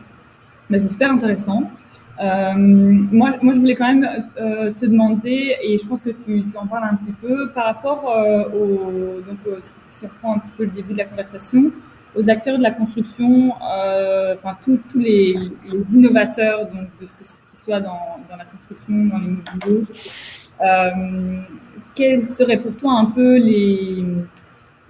C'est 0.71 0.89
super 0.89 1.11
intéressant. 1.11 1.71
Euh, 2.21 2.53
moi, 2.55 3.35
moi, 3.41 3.53
je 3.53 3.59
voulais 3.59 3.75
quand 3.75 3.87
même 3.87 4.05
te 4.35 4.85
demander, 4.85 5.55
et 5.63 5.77
je 5.77 5.87
pense 5.87 6.01
que 6.01 6.09
tu, 6.09 6.43
tu, 6.45 6.57
en 6.57 6.67
parles 6.67 6.89
un 6.91 6.95
petit 6.95 7.13
peu, 7.13 7.49
par 7.51 7.65
rapport 7.65 8.03
au, 8.53 9.21
donc, 9.21 9.37
si 9.89 10.05
on 10.05 10.09
reprend 10.09 10.35
un 10.35 10.39
petit 10.39 10.51
peu 10.51 10.65
le 10.65 10.69
début 10.69 10.93
de 10.93 10.97
la 10.97 11.05
conversation, 11.05 11.71
aux 12.15 12.29
acteurs 12.29 12.57
de 12.57 12.63
la 12.63 12.71
construction, 12.71 13.53
euh, 13.61 14.35
enfin 14.37 14.57
tous 14.63 14.79
les, 14.95 15.51
les, 15.71 15.95
innovateurs 15.95 16.65
donc 16.65 16.87
de 16.99 17.05
ce 17.05 17.15
qui 17.51 17.57
soit 17.57 17.79
dans, 17.79 18.19
dans 18.29 18.37
la 18.37 18.45
construction, 18.45 19.05
dans 19.05 19.19
l'immobilier. 19.19 19.85
Euh, 20.61 21.41
quels 21.95 22.25
seraient 22.25 22.57
pour 22.57 22.75
toi 22.75 22.93
un 22.93 23.05
peu 23.05 23.37
les, 23.37 24.03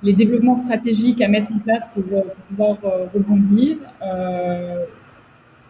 les 0.01 0.13
développements 0.13 0.57
stratégiques 0.57 1.21
à 1.21 1.27
mettre 1.27 1.51
en 1.51 1.59
place 1.59 1.87
pour, 1.93 2.03
pour 2.03 2.35
pouvoir 2.49 2.77
rebondir 3.13 3.77
euh, 4.01 4.85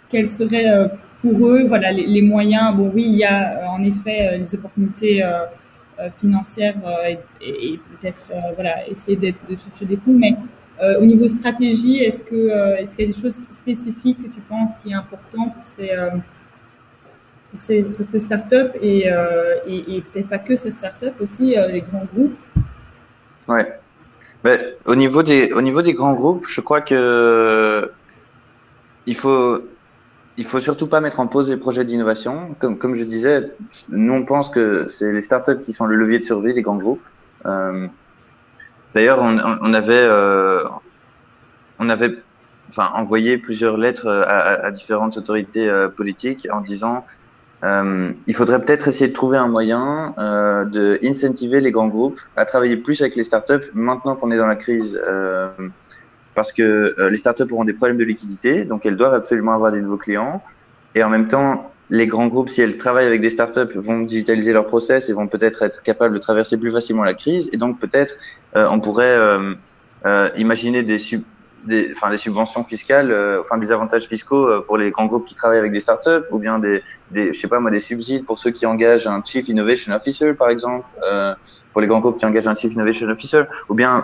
Quels 0.09 0.29
seraient 0.29 0.89
pour 1.21 1.47
eux, 1.47 1.65
voilà, 1.67 1.91
les, 1.91 2.05
les, 2.05 2.21
moyens? 2.21 2.75
Bon, 2.75 2.91
oui, 2.93 3.03
il 3.05 3.17
y 3.17 3.23
a 3.23 3.59
euh, 3.59 3.65
en 3.67 3.83
effet 3.83 4.27
euh, 4.27 4.37
les 4.37 4.55
opportunités 4.55 5.23
euh, 5.23 5.45
financières 6.17 6.75
et, 7.05 7.19
et, 7.41 7.77
peut-être 7.77 8.31
voilà 8.55 8.87
essayer 8.87 9.17
de 9.17 9.33
chercher 9.49 9.83
des 9.85 9.97
fonds, 9.97 10.13
mais 10.13 10.33
au 10.99 11.05
niveau 11.05 11.27
stratégie, 11.27 11.99
est-ce 11.99 12.23
que 12.23 12.77
est-ce 12.79 12.95
qu'il 12.95 13.05
y 13.05 13.09
a 13.09 13.11
des 13.11 13.21
choses 13.21 13.41
spécifiques 13.51 14.17
que 14.23 14.33
tu 14.33 14.41
penses 14.41 14.75
qui 14.81 14.91
est 14.91 14.93
important 14.93 15.49
pour 15.49 15.65
ces 15.65 15.91
pour 17.51 17.59
ces, 17.59 17.83
pour 17.83 18.07
ces 18.07 18.19
startups 18.19 18.71
et, 18.81 19.07
et, 19.67 20.01
peut-être 20.01 20.29
pas 20.29 20.37
que 20.37 20.55
ces 20.55 20.71
startups 20.71 21.19
aussi 21.19 21.55
les 21.71 21.81
grands 21.81 22.07
groupes? 22.13 22.39
Ouais. 23.47 23.79
Mais 24.43 24.77
au 24.85 24.95
niveau 24.95 25.21
des 25.23 25.51
au 25.51 25.61
niveau 25.61 25.81
des 25.81 25.93
grands 25.93 26.13
groupes, 26.13 26.45
je 26.47 26.61
crois 26.61 26.81
que 26.81 27.91
il 29.05 29.15
faut 29.15 29.59
il 30.37 30.45
faut 30.45 30.61
surtout 30.61 30.87
pas 30.87 31.01
mettre 31.01 31.19
en 31.19 31.27
pause 31.27 31.49
les 31.49 31.57
projets 31.57 31.83
d'innovation. 31.83 32.55
Comme, 32.59 32.77
comme 32.77 32.95
je 32.95 33.03
disais, 33.03 33.51
nous 33.89 34.13
on 34.13 34.23
pense 34.23 34.49
que 34.49 34.87
c'est 34.87 35.11
les 35.11 35.19
startups 35.19 35.61
qui 35.61 35.73
sont 35.73 35.85
le 35.85 35.97
levier 35.97 36.19
de 36.19 36.23
survie 36.23 36.53
des 36.53 36.61
grands 36.61 36.77
groupes. 36.77 37.03
Euh, 37.45 37.87
D'ailleurs, 38.95 39.19
on, 39.21 39.73
avait, 39.73 39.93
euh, 39.93 40.63
envoyé 42.77 43.37
plusieurs 43.37 43.77
lettres 43.77 44.07
à, 44.07 44.65
à 44.65 44.71
différentes 44.71 45.17
autorités 45.17 45.69
euh, 45.69 45.89
politiques 45.89 46.47
en 46.51 46.61
disant 46.61 47.05
euh, 47.63 48.11
il 48.25 48.35
faudrait 48.35 48.63
peut-être 48.63 48.87
essayer 48.87 49.09
de 49.09 49.13
trouver 49.13 49.37
un 49.37 49.49
moyen 49.49 50.13
euh, 50.17 50.63
de 50.65 50.97
incentiver 51.03 51.59
les 51.59 51.71
grands 51.71 51.89
groupes 51.89 52.19
à 52.37 52.45
travailler 52.45 52.77
plus 52.77 53.01
avec 53.01 53.15
les 53.15 53.23
startups 53.23 53.69
maintenant 53.73 54.15
qu'on 54.15 54.31
est 54.31 54.37
dans 54.37 54.47
la 54.47 54.55
crise, 54.55 54.99
euh, 55.05 55.49
parce 56.35 56.53
que 56.53 56.95
euh, 56.97 57.09
les 57.09 57.17
startups 57.17 57.51
auront 57.51 57.65
des 57.65 57.73
problèmes 57.73 57.97
de 57.97 58.05
liquidité, 58.05 58.63
donc 58.63 58.85
elles 58.85 58.95
doivent 58.95 59.13
absolument 59.13 59.51
avoir 59.51 59.73
des 59.73 59.81
nouveaux 59.81 59.97
clients, 59.97 60.41
et 60.95 61.03
en 61.03 61.09
même 61.09 61.27
temps, 61.27 61.69
les 61.89 62.07
grands 62.07 62.27
groupes, 62.27 62.49
si 62.49 62.61
elles 62.61 62.77
travaillent 62.77 63.07
avec 63.07 63.21
des 63.21 63.29
startups, 63.29 63.73
vont 63.75 64.01
digitaliser 64.01 64.53
leurs 64.53 64.67
process 64.67 65.09
et 65.09 65.13
vont 65.13 65.27
peut-être 65.27 65.63
être 65.63 65.81
capables 65.81 66.13
de 66.15 66.19
traverser 66.19 66.57
plus 66.57 66.71
facilement 66.71 67.03
la 67.03 67.13
crise, 67.13 67.49
et 67.53 67.57
donc 67.57 67.79
peut-être 67.79 68.15
on 68.53 68.79
pourrait 68.79 69.17
imaginer 70.35 70.83
des 70.83 70.99
sub 70.99 71.23
des, 71.65 71.93
des 72.09 72.17
subventions 72.17 72.63
fiscales, 72.63 73.11
euh, 73.11 73.41
enfin 73.41 73.57
des 73.57 73.71
avantages 73.71 74.07
fiscaux 74.07 74.47
euh, 74.47 74.61
pour 74.61 74.77
les 74.77 74.91
grands 74.91 75.05
groupes 75.05 75.25
qui 75.25 75.35
travaillent 75.35 75.59
avec 75.59 75.71
des 75.71 75.79
startups, 75.79 76.25
ou 76.31 76.39
bien 76.39 76.59
des, 76.59 76.81
je 77.13 77.33
sais 77.33 77.47
pas 77.47 77.59
moi, 77.59 77.71
des 77.71 77.79
subsides 77.79 78.25
pour 78.25 78.39
ceux 78.39 78.51
qui 78.51 78.65
engagent 78.65 79.07
un 79.07 79.21
Chief 79.23 79.47
Innovation 79.47 79.93
Officer, 79.93 80.33
par 80.33 80.49
exemple, 80.49 80.85
euh, 81.03 81.33
pour 81.71 81.81
les 81.81 81.87
grands 81.87 81.99
groupes 81.99 82.17
qui 82.17 82.25
engagent 82.25 82.47
un 82.47 82.55
Chief 82.55 82.73
Innovation 82.73 83.07
Officer, 83.07 83.43
ou 83.69 83.73
bien 83.73 84.03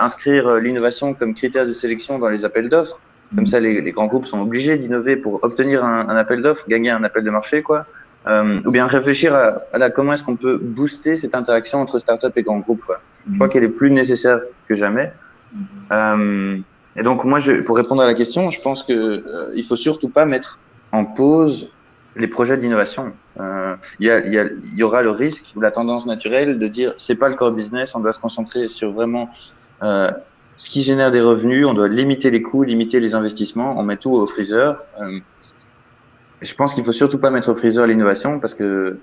inscrire 0.00 0.58
l'innovation 0.58 1.14
comme 1.14 1.34
critère 1.34 1.66
de 1.66 1.72
sélection 1.72 2.18
dans 2.18 2.28
les 2.28 2.44
appels 2.44 2.68
d'offres. 2.68 3.00
Comme 3.34 3.46
ça, 3.46 3.60
les, 3.60 3.80
les, 3.80 3.92
grands 3.92 4.06
groupes 4.06 4.26
sont 4.26 4.40
obligés 4.40 4.76
d'innover 4.76 5.16
pour 5.16 5.42
obtenir 5.42 5.84
un, 5.84 6.08
un 6.08 6.16
appel 6.16 6.42
d'offres, 6.42 6.64
gagner 6.68 6.90
un 6.90 7.04
appel 7.04 7.24
de 7.24 7.30
marché, 7.30 7.62
quoi. 7.62 7.86
ou 8.26 8.70
bien 8.70 8.86
réfléchir 8.86 9.34
à, 9.34 9.56
à 9.72 9.78
la, 9.78 9.90
comment 9.90 10.12
est-ce 10.12 10.22
qu'on 10.22 10.36
peut 10.36 10.56
booster 10.56 11.16
cette 11.16 11.34
interaction 11.34 11.80
entre 11.80 11.98
startups 11.98 12.32
et 12.36 12.42
grands 12.42 12.60
groupes. 12.60 12.84
Quoi. 12.84 13.00
Je 13.30 13.34
crois 13.34 13.48
qu'elle 13.48 13.64
est 13.64 13.68
plus 13.68 13.90
nécessaire 13.90 14.40
que 14.68 14.74
jamais. 14.74 15.12
Euh, 15.92 16.58
et 16.96 17.02
donc 17.02 17.24
moi, 17.24 17.38
je, 17.38 17.62
pour 17.62 17.76
répondre 17.76 18.02
à 18.02 18.06
la 18.06 18.14
question, 18.14 18.50
je 18.50 18.60
pense 18.60 18.82
que 18.82 18.92
euh, 18.92 19.50
il 19.54 19.64
faut 19.64 19.76
surtout 19.76 20.08
pas 20.08 20.26
mettre 20.26 20.60
en 20.92 21.04
pause 21.04 21.70
les 22.16 22.28
projets 22.28 22.56
d'innovation. 22.56 23.12
Euh, 23.40 23.74
il 23.98 24.06
y, 24.06 24.10
a, 24.10 24.24
y, 24.26 24.38
a, 24.38 24.46
y, 24.62 24.82
aura 24.82 25.02
le 25.02 25.10
risque 25.10 25.52
ou 25.56 25.60
la 25.60 25.72
tendance 25.72 26.06
naturelle 26.06 26.58
de 26.58 26.68
dire 26.68 26.94
c'est 26.96 27.16
pas 27.16 27.28
le 27.28 27.34
core 27.34 27.52
business, 27.52 27.94
on 27.96 28.00
doit 28.00 28.12
se 28.12 28.20
concentrer 28.20 28.68
sur 28.68 28.92
vraiment 28.92 29.28
euh, 29.82 30.10
ce 30.56 30.70
qui 30.70 30.82
génère 30.82 31.10
des 31.10 31.20
revenus, 31.20 31.66
on 31.66 31.74
doit 31.74 31.88
limiter 31.88 32.30
les 32.30 32.42
coûts, 32.42 32.62
limiter 32.62 33.00
les 33.00 33.14
investissements, 33.14 33.78
on 33.78 33.82
met 33.82 33.96
tout 33.96 34.12
au 34.12 34.26
freezer. 34.26 34.78
Euh, 35.00 35.18
je 36.40 36.54
pense 36.54 36.74
qu'il 36.74 36.84
faut 36.84 36.92
surtout 36.92 37.18
pas 37.18 37.30
mettre 37.30 37.50
au 37.50 37.54
freezer 37.54 37.86
l'innovation 37.86 38.38
parce 38.38 38.54
que 38.54 38.98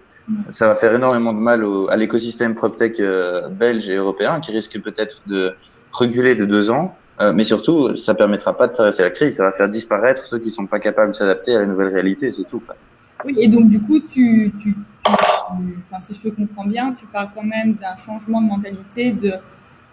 ça 0.49 0.67
va 0.67 0.75
faire 0.75 0.93
énormément 0.93 1.33
de 1.33 1.39
mal 1.39 1.63
au, 1.63 1.89
à 1.89 1.97
l'écosystème 1.97 2.55
PropTech 2.55 2.99
euh, 2.99 3.49
belge 3.49 3.89
et 3.89 3.95
européen 3.95 4.39
qui 4.39 4.51
risque 4.51 4.79
peut-être 4.81 5.21
de 5.27 5.53
reculer 5.91 6.35
de 6.35 6.45
deux 6.45 6.69
ans, 6.69 6.95
euh, 7.19 7.33
mais 7.33 7.43
surtout, 7.43 7.95
ça 7.97 8.13
permettra 8.13 8.57
pas 8.57 8.67
de 8.67 8.73
traverser 8.73 9.03
la 9.03 9.09
crise, 9.09 9.37
ça 9.37 9.43
va 9.43 9.51
faire 9.51 9.69
disparaître 9.69 10.25
ceux 10.25 10.39
qui 10.39 10.51
sont 10.51 10.67
pas 10.67 10.79
capables 10.79 11.11
de 11.11 11.15
s'adapter 11.15 11.55
à 11.55 11.59
la 11.59 11.65
nouvelle 11.65 11.89
réalité, 11.89 12.31
c'est 12.31 12.43
tout. 12.43 12.63
Oui, 13.25 13.35
et 13.37 13.47
donc 13.47 13.67
du 13.69 13.81
coup, 13.81 13.99
tu, 13.99 14.51
tu, 14.59 14.73
tu, 14.73 14.75
si 15.99 16.13
je 16.13 16.21
te 16.21 16.27
comprends 16.29 16.65
bien, 16.65 16.93
tu 16.93 17.05
parles 17.07 17.29
quand 17.35 17.43
même 17.43 17.73
d'un 17.73 17.95
changement 17.95 18.41
de 18.41 18.47
mentalité, 18.47 19.11
de, 19.11 19.33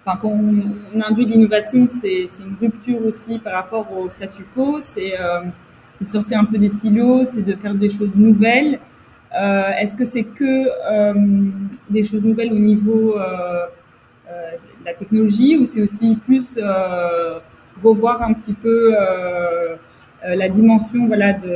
enfin, 0.08 0.18
quand 0.20 0.28
on, 0.28 0.62
on 0.94 1.02
induit 1.02 1.26
l'innovation, 1.26 1.86
c'est 1.86 2.26
une 2.44 2.56
rupture 2.60 3.04
aussi 3.04 3.38
par 3.38 3.52
rapport 3.54 3.86
au 3.96 4.08
statu 4.08 4.44
quo, 4.54 4.78
c'est 4.80 5.20
euh, 5.20 5.40
de 6.00 6.08
sortir 6.08 6.38
un 6.40 6.44
peu 6.44 6.58
des 6.58 6.68
silos, 6.68 7.24
c'est 7.24 7.42
de 7.42 7.54
faire 7.56 7.74
des 7.74 7.88
choses 7.88 8.14
nouvelles. 8.16 8.78
Euh, 9.38 9.70
Est-ce 9.78 9.96
que 9.96 10.04
c'est 10.06 10.24
que 10.24 10.68
euh, 10.90 11.14
des 11.90 12.02
choses 12.02 12.24
nouvelles 12.24 12.52
au 12.52 12.58
niveau 12.58 13.18
euh, 13.18 13.66
euh, 14.30 14.50
la 14.84 14.94
technologie 14.94 15.58
ou 15.58 15.66
c'est 15.66 15.82
aussi 15.82 16.16
plus 16.16 16.58
revoir 17.82 18.22
un 18.22 18.32
petit 18.32 18.54
peu 18.54 18.94
la 20.24 20.48
dimension 20.48 21.06
voilà, 21.06 21.32
de, 21.34 21.46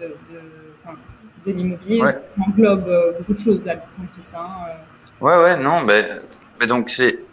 de, 0.00 0.06
de, 0.06 1.46
de 1.46 1.52
l'immobilier? 1.52 2.00
Ouais. 2.02 2.18
englobe 2.46 2.90
beaucoup 3.18 3.32
de 3.32 3.38
choses 3.38 3.64
là 3.64 3.76
quand 3.76 4.02
je 4.06 4.12
dis 4.12 4.20
ça. 4.20 4.40
hein, 4.40 4.72
Ouais, 5.20 5.38
ouais, 5.42 5.56
non, 5.56 5.80
mais, 5.80 6.02
mais 6.60 6.66
donc 6.66 6.90
c'est 6.90 7.23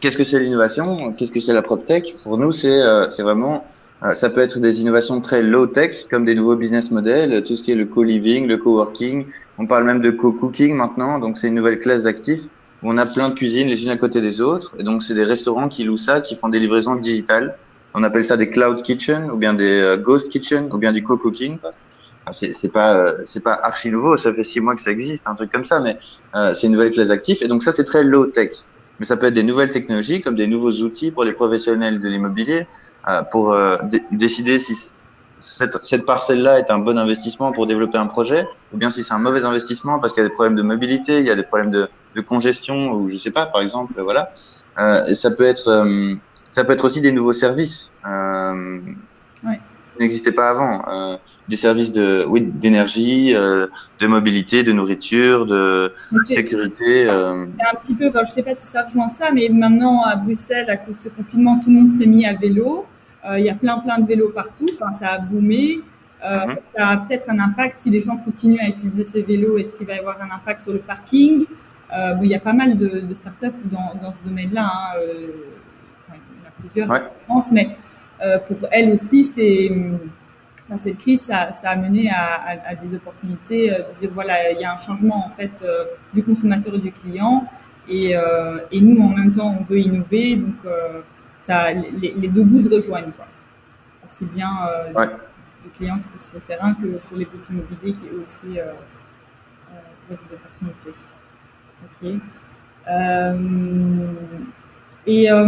qu'est-ce 0.00 0.16
que 0.16 0.24
c'est 0.24 0.40
l'innovation? 0.40 1.12
Qu'est-ce 1.12 1.32
que 1.32 1.40
c'est 1.40 1.52
la 1.52 1.62
PropTech? 1.62 2.14
Pour 2.22 2.38
nous, 2.38 2.52
c'est 2.52 2.82
euh, 2.82 3.06
vraiment 3.18 3.64
euh, 4.02 4.12
ça 4.12 4.28
peut 4.28 4.40
être 4.40 4.60
des 4.60 4.80
innovations 4.80 5.20
très 5.20 5.42
low-tech, 5.42 6.06
comme 6.10 6.24
des 6.24 6.34
nouveaux 6.34 6.56
business 6.56 6.90
models, 6.90 7.42
tout 7.44 7.56
ce 7.56 7.62
qui 7.62 7.72
est 7.72 7.76
le 7.76 7.86
co-living, 7.86 8.46
le 8.46 8.58
co-working. 8.58 9.26
On 9.58 9.66
parle 9.66 9.84
même 9.84 10.00
de 10.00 10.10
co-cooking 10.10 10.74
maintenant, 10.74 11.18
donc 11.18 11.38
c'est 11.38 11.48
une 11.48 11.54
nouvelle 11.54 11.80
classe 11.80 12.02
d'actifs 12.02 12.42
où 12.82 12.90
on 12.90 12.98
a 12.98 13.06
plein 13.06 13.30
de 13.30 13.34
cuisines 13.34 13.68
les 13.68 13.82
unes 13.84 13.90
à 13.90 13.96
côté 13.96 14.20
des 14.20 14.42
autres. 14.42 14.74
Et 14.78 14.82
donc, 14.82 15.02
c'est 15.02 15.14
des 15.14 15.24
restaurants 15.24 15.68
qui 15.68 15.84
louent 15.84 15.96
ça, 15.96 16.20
qui 16.20 16.36
font 16.36 16.50
des 16.50 16.58
livraisons 16.58 16.96
digitales. 16.96 17.56
On 17.94 18.02
appelle 18.02 18.26
ça 18.26 18.36
des 18.36 18.50
cloud 18.50 18.82
kitchen, 18.82 19.30
ou 19.30 19.36
bien 19.36 19.54
des 19.54 19.80
euh, 19.80 19.96
ghost 19.96 20.28
kitchen, 20.28 20.68
ou 20.70 20.76
bien 20.76 20.92
du 20.92 21.02
co-cooking. 21.02 21.58
C'est 22.32 22.72
pas 22.72 22.96
euh, 22.96 23.22
c'est 23.24 23.40
pas 23.40 23.54
archi 23.54 23.88
nouveau, 23.88 24.16
ça 24.16 24.34
fait 24.34 24.42
six 24.42 24.60
mois 24.60 24.74
que 24.74 24.82
ça 24.82 24.90
existe, 24.90 25.28
un 25.28 25.36
truc 25.36 25.52
comme 25.52 25.62
ça, 25.62 25.78
mais 25.78 25.96
euh, 26.34 26.54
c'est 26.54 26.66
une 26.66 26.72
nouvelle 26.72 26.90
classe 26.90 27.08
d'actifs. 27.08 27.40
Et 27.40 27.46
donc 27.48 27.62
ça, 27.62 27.70
c'est 27.70 27.84
très 27.84 28.02
low 28.02 28.26
tech. 28.26 28.50
Mais 28.98 29.04
ça 29.06 29.16
peut 29.16 29.26
être 29.26 29.34
des 29.34 29.42
nouvelles 29.42 29.70
technologies, 29.72 30.22
comme 30.22 30.36
des 30.36 30.46
nouveaux 30.46 30.72
outils 30.72 31.10
pour 31.10 31.24
les 31.24 31.32
professionnels 31.32 32.00
de 32.00 32.08
l'immobilier, 32.08 32.66
euh, 33.08 33.22
pour 33.30 33.52
euh, 33.52 33.76
dé- 33.90 34.02
décider 34.12 34.58
si 34.58 34.74
cette, 35.40 35.84
cette 35.84 36.06
parcelle-là 36.06 36.58
est 36.58 36.70
un 36.70 36.78
bon 36.78 36.98
investissement 36.98 37.52
pour 37.52 37.66
développer 37.66 37.98
un 37.98 38.06
projet, 38.06 38.46
ou 38.72 38.78
bien 38.78 38.88
si 38.90 39.04
c'est 39.04 39.12
un 39.12 39.18
mauvais 39.18 39.44
investissement 39.44 40.00
parce 40.00 40.12
qu'il 40.14 40.22
y 40.22 40.26
a 40.26 40.28
des 40.28 40.34
problèmes 40.34 40.56
de 40.56 40.62
mobilité, 40.62 41.18
il 41.18 41.26
y 41.26 41.30
a 41.30 41.36
des 41.36 41.42
problèmes 41.42 41.70
de, 41.70 41.88
de 42.14 42.20
congestion, 42.22 42.92
ou 42.92 43.08
je 43.08 43.16
sais 43.16 43.30
pas, 43.30 43.46
par 43.46 43.60
exemple, 43.60 43.92
voilà. 44.02 44.30
Euh, 44.78 45.14
ça 45.14 45.30
peut 45.30 45.44
être, 45.44 45.68
euh, 45.68 46.14
ça 46.50 46.64
peut 46.64 46.72
être 46.72 46.84
aussi 46.84 47.00
des 47.00 47.12
nouveaux 47.12 47.34
services. 47.34 47.90
Euh, 48.06 48.80
Ouais. 49.44 49.60
Qui 49.96 50.02
n'existaient 50.02 50.32
pas 50.32 50.50
avant, 50.50 50.82
euh, 50.88 51.16
des 51.48 51.56
services 51.56 51.92
de, 51.92 52.24
oui, 52.28 52.40
d'énergie, 52.42 53.34
euh, 53.34 53.66
de 54.00 54.06
mobilité, 54.06 54.62
de 54.62 54.72
nourriture, 54.72 55.46
de 55.46 55.92
sécurité. 56.24 57.08
Euh, 57.08 57.44
un 57.44 57.76
petit 57.80 57.94
peu, 57.94 58.08
enfin, 58.08 58.20
je 58.24 58.30
sais 58.30 58.42
pas 58.42 58.54
si 58.54 58.66
ça 58.66 58.84
rejoint 58.84 59.08
ça, 59.08 59.26
mais 59.32 59.48
maintenant 59.50 60.02
à 60.02 60.16
Bruxelles, 60.16 60.70
à 60.70 60.76
cause 60.76 60.94
de 60.96 61.00
ce 61.00 61.08
confinement, 61.08 61.58
tout 61.60 61.70
le 61.70 61.76
monde 61.76 61.90
s'est 61.92 62.06
mis 62.06 62.26
à 62.26 62.34
vélo. 62.34 62.86
Euh, 63.28 63.38
Il 63.38 63.44
y 63.44 63.50
a 63.50 63.54
plein 63.54 63.78
plein 63.78 63.98
de 63.98 64.06
vélos 64.06 64.30
partout. 64.30 64.68
Enfin, 64.80 64.92
ça 64.92 65.08
a 65.14 65.18
boomé. 65.18 65.80
Euh, 66.24 66.46
Mhm. 66.46 66.56
Ça 66.76 66.88
a 66.88 66.96
peut-être 66.96 67.28
un 67.30 67.38
impact 67.38 67.78
si 67.78 67.90
les 67.90 68.00
gens 68.00 68.16
continuent 68.16 68.60
à 68.64 68.68
utiliser 68.68 69.04
ces 69.04 69.22
vélos. 69.22 69.58
Est-ce 69.58 69.74
qu'il 69.74 69.86
va 69.86 69.94
y 69.94 69.98
avoir 69.98 70.16
un 70.20 70.34
impact 70.34 70.60
sur 70.60 70.72
le 70.72 70.78
parking? 70.78 71.44
Euh, 71.96 72.14
bon, 72.14 72.22
Il 72.24 72.30
y 72.30 72.34
a 72.34 72.40
pas 72.40 72.52
mal 72.52 72.76
de, 72.76 73.00
de 73.00 73.14
startups 73.14 73.52
dans, 73.64 73.92
dans 74.02 74.14
ce 74.14 74.24
domaine-là. 74.24 74.64
Hein. 74.64 74.98
Euh, 74.98 75.26
enfin, 76.08 76.18
il 76.18 76.38
y 76.38 76.44
en 76.44 76.48
a 76.48 76.52
plusieurs 76.60 76.88
Ouais. 76.90 77.02
en 77.28 77.32
France, 77.40 77.48
mais 77.52 77.76
pour 78.46 78.58
elles 78.70 78.90
aussi, 78.92 79.24
c'est 79.24 79.70
dans 80.68 80.76
cette 80.76 80.98
crise, 80.98 81.22
ça, 81.22 81.52
ça 81.52 81.70
a 81.70 81.76
mené 81.76 82.10
à, 82.10 82.24
à, 82.34 82.70
à 82.70 82.74
des 82.74 82.92
opportunités 82.94 83.72
euh, 83.72 83.82
de 83.88 83.94
dire 83.96 84.10
voilà, 84.12 84.50
il 84.50 84.60
y 84.60 84.64
a 84.64 84.72
un 84.72 84.76
changement 84.78 85.24
en 85.24 85.30
fait 85.30 85.62
euh, 85.62 85.84
du 86.12 86.24
consommateur 86.24 86.74
et 86.74 86.78
du 86.80 86.90
client, 86.90 87.44
et, 87.88 88.16
euh, 88.16 88.58
et 88.72 88.80
nous 88.80 89.00
en 89.00 89.10
même 89.10 89.30
temps 89.30 89.56
on 89.60 89.62
veut 89.62 89.78
innover, 89.78 90.34
donc 90.36 90.56
euh, 90.64 91.02
ça, 91.38 91.70
les, 91.72 92.14
les 92.16 92.28
deux 92.28 92.42
bouts 92.42 92.62
se 92.68 92.68
rejoignent 92.74 93.12
quoi. 93.12 93.26
Aussi 94.04 94.24
bien 94.24 94.50
euh, 94.68 94.92
Ouais. 94.92 95.06
les 95.64 95.70
clients 95.70 95.98
qui 95.98 96.08
sont 96.08 96.18
sur 96.18 96.34
le 96.34 96.40
terrain 96.40 96.74
que 96.74 96.98
sur 97.06 97.16
les 97.16 97.26
groupes 97.26 97.48
immobiliers 97.50 97.92
qui 97.92 98.06
eux 98.12 98.20
aussi 98.22 98.58
euh, 98.58 98.64
euh, 99.72 99.80
voient 100.08 100.18
des 100.20 100.34
opportunités. 100.34 100.98
Ok. 101.84 102.20
Et 105.06 105.30
euh, 105.30 105.46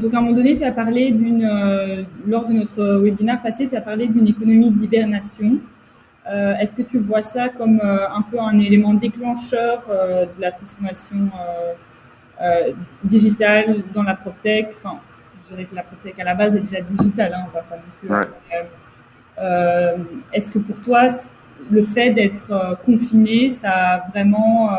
donc 0.00 0.14
à 0.14 0.18
un 0.18 0.20
moment 0.20 0.32
donné, 0.32 0.56
tu 0.56 0.64
as 0.64 0.72
parlé 0.72 1.12
d'une, 1.12 1.44
euh, 1.44 2.02
lors 2.26 2.46
de 2.46 2.52
notre 2.52 2.96
webinaire 2.96 3.40
passé, 3.40 3.68
tu 3.68 3.76
as 3.76 3.80
parlé 3.80 4.08
d'une 4.08 4.26
économie 4.26 4.70
d'hibernation. 4.72 5.58
Euh, 6.28 6.56
Est-ce 6.56 6.74
que 6.74 6.82
tu 6.82 6.98
vois 6.98 7.22
ça 7.22 7.48
comme 7.48 7.80
euh, 7.84 8.08
un 8.10 8.22
peu 8.22 8.40
un 8.40 8.58
élément 8.58 8.94
déclencheur 8.94 9.84
euh, 9.88 10.26
de 10.26 10.40
la 10.40 10.50
transformation 10.50 11.30
digitale 13.04 13.84
dans 13.94 14.02
la 14.02 14.14
PropTech? 14.14 14.70
Enfin, 14.76 14.98
je 15.44 15.50
dirais 15.50 15.66
que 15.66 15.74
la 15.76 15.84
PropTech 15.84 16.18
à 16.18 16.24
la 16.24 16.34
base 16.34 16.56
est 16.56 16.60
déjà 16.60 16.80
digitale, 16.80 17.32
hein, 17.32 17.46
on 17.48 17.54
va 17.54 17.62
pas 17.62 17.76
non 17.76 17.82
plus. 18.00 18.10
Ouais. 18.10 18.26
Est-ce 20.32 20.50
que 20.50 20.58
pour 20.58 20.80
toi, 20.80 21.08
le 21.70 21.82
fait 21.84 22.10
d'être 22.10 22.78
confiné, 22.84 23.52
ça 23.52 23.70
a 23.70 24.08
vraiment 24.10 24.70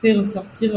fait 0.00 0.14
ressortir 0.14 0.74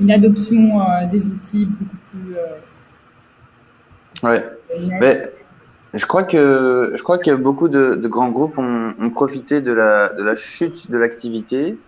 une 0.00 0.10
adoption 0.10 0.80
euh, 0.80 1.06
des 1.10 1.26
outils 1.28 1.66
beaucoup 1.66 1.96
plus 2.10 2.36
euh, 2.36 4.28
ouais. 4.28 4.44
Mais 5.00 5.22
je 5.92 6.06
crois 6.06 6.24
que 6.24 6.92
je 6.94 7.02
crois 7.02 7.18
que 7.18 7.34
beaucoup 7.34 7.68
de, 7.68 7.94
de 7.94 8.08
grands 8.08 8.30
groupes 8.30 8.58
ont, 8.58 8.94
ont 9.00 9.10
profité 9.10 9.60
de 9.60 9.72
la 9.72 10.12
de 10.12 10.22
la 10.22 10.36
chute 10.36 10.90
de 10.90 10.98
l'activité 10.98 11.78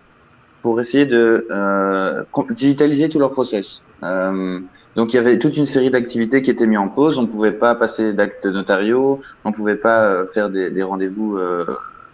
pour 0.63 0.81
essayer 0.81 1.07
de 1.07 1.47
euh, 1.51 2.25
digitaliser 2.51 3.09
tout 3.09 3.19
leur 3.19 3.33
process. 3.33 3.85
Euh, 4.03 4.61
donc 4.97 5.13
il 5.13 5.17
y 5.17 5.19
avait 5.19 5.39
toute 5.39 5.57
une 5.57 5.67
série 5.67 5.91
d'activités 5.91 6.43
qui 6.43 6.51
étaient 6.51 6.67
mises 6.67 6.79
en 6.79 6.89
pause. 6.89 7.19
On 7.19 7.23
ne 7.23 7.27
pouvait 7.29 7.53
pas 7.53 7.75
passer 7.75 8.13
d'actes 8.13 8.47
notariaux, 8.47 9.21
on 9.45 9.51
ne 9.51 9.55
pouvait 9.55 9.77
pas 9.77 10.11
euh, 10.11 10.27
faire 10.27 10.51
des, 10.51 10.71
des 10.71 10.83
rendez-vous 10.83 11.37
euh, 11.37 11.65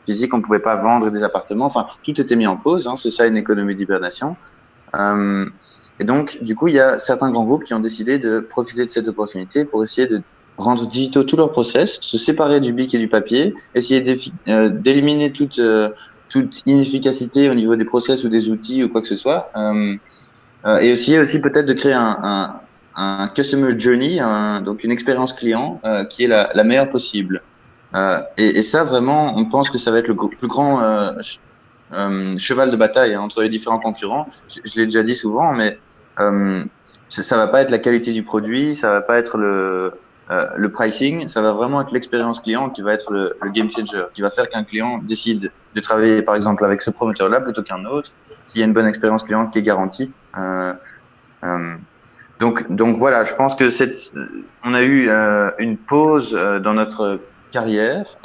physiques, 0.04 0.34
on 0.34 0.38
ne 0.38 0.42
pouvait 0.42 0.58
pas 0.58 0.76
vendre 0.76 1.10
des 1.10 1.22
appartements. 1.22 1.66
Enfin, 1.66 1.86
tout 2.02 2.20
était 2.20 2.36
mis 2.36 2.46
en 2.46 2.56
pause. 2.56 2.86
Hein, 2.86 2.96
c'est 2.96 3.10
ça 3.10 3.26
une 3.26 3.36
économie 3.36 3.74
d'hibernation. 3.74 4.36
Euh, 4.94 5.46
et 6.00 6.04
donc, 6.04 6.42
du 6.42 6.54
coup, 6.54 6.68
il 6.68 6.74
y 6.74 6.80
a 6.80 6.98
certains 6.98 7.30
grands 7.30 7.44
groupes 7.44 7.64
qui 7.64 7.74
ont 7.74 7.80
décidé 7.80 8.18
de 8.18 8.40
profiter 8.40 8.86
de 8.86 8.90
cette 8.90 9.08
opportunité 9.08 9.64
pour 9.64 9.82
essayer 9.82 10.06
de 10.06 10.22
rendre 10.58 10.86
digitaux 10.86 11.24
tous 11.24 11.36
leurs 11.36 11.52
process, 11.52 11.98
se 12.00 12.18
séparer 12.18 12.60
du 12.60 12.72
bic 12.72 12.94
et 12.94 12.98
du 12.98 13.08
papier, 13.08 13.54
essayer 13.74 14.00
d'éliminer 14.46 15.32
toute 15.32 15.60
toute 16.32 16.62
inefficacité 16.64 17.50
au 17.50 17.54
niveau 17.54 17.76
des 17.76 17.84
process 17.84 18.24
ou 18.24 18.28
des 18.30 18.48
outils 18.48 18.82
ou 18.82 18.88
quoi 18.88 19.02
que 19.02 19.08
ce 19.08 19.16
soit. 19.16 19.50
Euh, 19.54 19.94
euh, 20.64 20.78
et 20.78 20.92
aussi, 20.92 21.18
aussi 21.18 21.40
peut-être 21.40 21.66
de 21.66 21.74
créer 21.74 21.92
un, 21.92 22.58
customer 23.34 23.78
journey, 23.78 24.20
donc 24.64 24.84
une 24.84 24.90
expérience 24.90 25.32
client 25.32 25.80
euh, 25.84 26.04
qui 26.04 26.24
est 26.24 26.28
la, 26.28 26.64
meilleure 26.64 26.90
possible. 26.90 27.42
Euh, 27.94 28.20
et, 28.38 28.62
ça, 28.62 28.84
vraiment, 28.84 29.36
on 29.36 29.44
pense 29.46 29.68
que 29.68 29.78
ça 29.78 29.90
va 29.90 29.98
être 29.98 30.08
le 30.08 30.16
plus 30.16 30.48
grand 30.48 30.82
euh, 30.82 31.12
cheval 32.38 32.70
de 32.70 32.76
bataille 32.76 33.14
hein, 33.14 33.20
entre 33.20 33.42
les 33.42 33.48
différents 33.48 33.78
concurrents. 33.78 34.26
Je, 34.48 34.76
l'ai 34.76 34.84
déjà 34.84 35.02
dit 35.02 35.16
souvent, 35.16 35.52
mais 35.52 35.78
ça 37.08 37.36
va 37.36 37.46
pas 37.46 37.62
être 37.62 37.70
la 37.70 37.78
qualité 37.78 38.12
du 38.12 38.22
produit, 38.22 38.74
ça 38.74 38.90
va 38.90 39.00
pas 39.02 39.18
être 39.18 39.38
le 39.38 39.92
euh, 40.30 40.46
le 40.56 40.70
pricing, 40.70 41.28
ça 41.28 41.42
va 41.42 41.52
vraiment 41.52 41.80
être 41.80 41.90
l'expérience 41.92 42.40
client 42.40 42.70
qui 42.70 42.80
va 42.80 42.94
être 42.94 43.12
le, 43.12 43.36
game 43.52 43.70
changer, 43.70 44.04
qui 44.14 44.22
va 44.22 44.30
faire 44.30 44.48
qu'un 44.48 44.64
client 44.64 44.98
décide 44.98 45.50
de 45.74 45.80
travailler 45.80 46.22
par 46.22 46.36
exemple 46.36 46.64
avec 46.64 46.80
ce 46.80 46.90
promoteur-là 46.90 47.40
plutôt 47.40 47.62
qu'un 47.62 47.84
autre, 47.84 48.12
s'il 48.46 48.60
y 48.60 48.62
a 48.62 48.66
une 48.66 48.72
bonne 48.72 48.86
expérience 48.86 49.24
client 49.24 49.48
qui 49.48 49.58
est 49.58 49.62
garantie. 49.62 50.12
Euh, 50.38 50.72
euh, 51.44 51.74
donc, 52.38 52.70
donc 52.72 52.96
voilà, 52.96 53.24
je 53.24 53.34
pense 53.34 53.56
que 53.56 53.70
cette, 53.70 54.12
on 54.64 54.74
a 54.74 54.82
eu 54.82 55.10
une 55.58 55.76
pause 55.76 56.32
dans 56.32 56.74
notre 56.74 57.20
carrière 57.50 58.16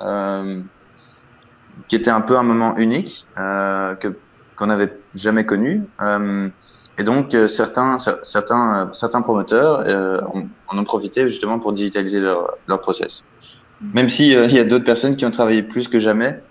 qui 1.87 1.95
était 1.95 2.09
un 2.11 2.21
peu 2.21 2.37
un 2.37 2.43
moment 2.43 2.77
unique 2.77 3.25
que 3.35 4.15
qu'on 4.55 4.65
n'avait 4.65 4.97
jamais 5.13 5.45
connu. 5.45 5.83
Et 6.97 7.03
donc, 7.03 7.35
euh, 7.35 7.47
certains, 7.47 7.97
certains, 8.23 8.75
euh, 8.75 8.85
certains 8.91 9.21
promoteurs 9.21 9.83
euh, 9.85 10.19
en 10.67 10.77
ont 10.77 10.83
profité 10.83 11.29
justement 11.29 11.59
pour 11.59 11.73
digitaliser 11.73 12.19
leur, 12.19 12.55
leur 12.67 12.81
process. 12.81 13.23
Même 13.93 14.09
si 14.09 14.31
il 14.31 14.51
y 14.51 14.59
a 14.59 14.63
d'autres 14.63 14.85
personnes 14.85 15.15
qui 15.15 15.25
ont 15.25 15.31
travaillé 15.31 15.61
plus 15.61 15.87
que 15.87 15.99
jamais, 15.99 16.41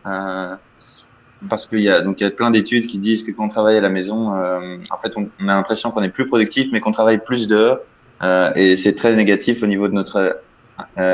parce 1.50 1.66
qu'il 1.66 1.80
y 1.80 1.90
a 1.90 2.00
donc 2.00 2.20
il 2.20 2.24
y 2.24 2.26
a 2.26 2.30
plein 2.30 2.52
d'études 2.52 2.86
qui 2.86 3.00
disent 3.00 3.24
que 3.24 3.32
quand 3.32 3.46
on 3.46 3.48
travaille 3.48 3.76
à 3.76 3.80
la 3.80 3.88
maison, 3.88 4.30
en 4.30 4.98
fait, 5.02 5.12
on, 5.16 5.28
on 5.40 5.48
a 5.48 5.56
l'impression 5.56 5.90
qu'on 5.90 6.04
est 6.04 6.08
plus 6.08 6.28
productif, 6.28 6.68
mais 6.70 6.78
qu'on 6.78 6.92
travaille 6.92 7.18
plus 7.18 7.48
d'heures, 7.48 7.80
et 8.54 8.76
c'est 8.76 8.94
très 8.94 9.16
négatif 9.16 9.64
au 9.64 9.66
niveau 9.66 9.88
de 9.88 9.94
notre 9.94 10.40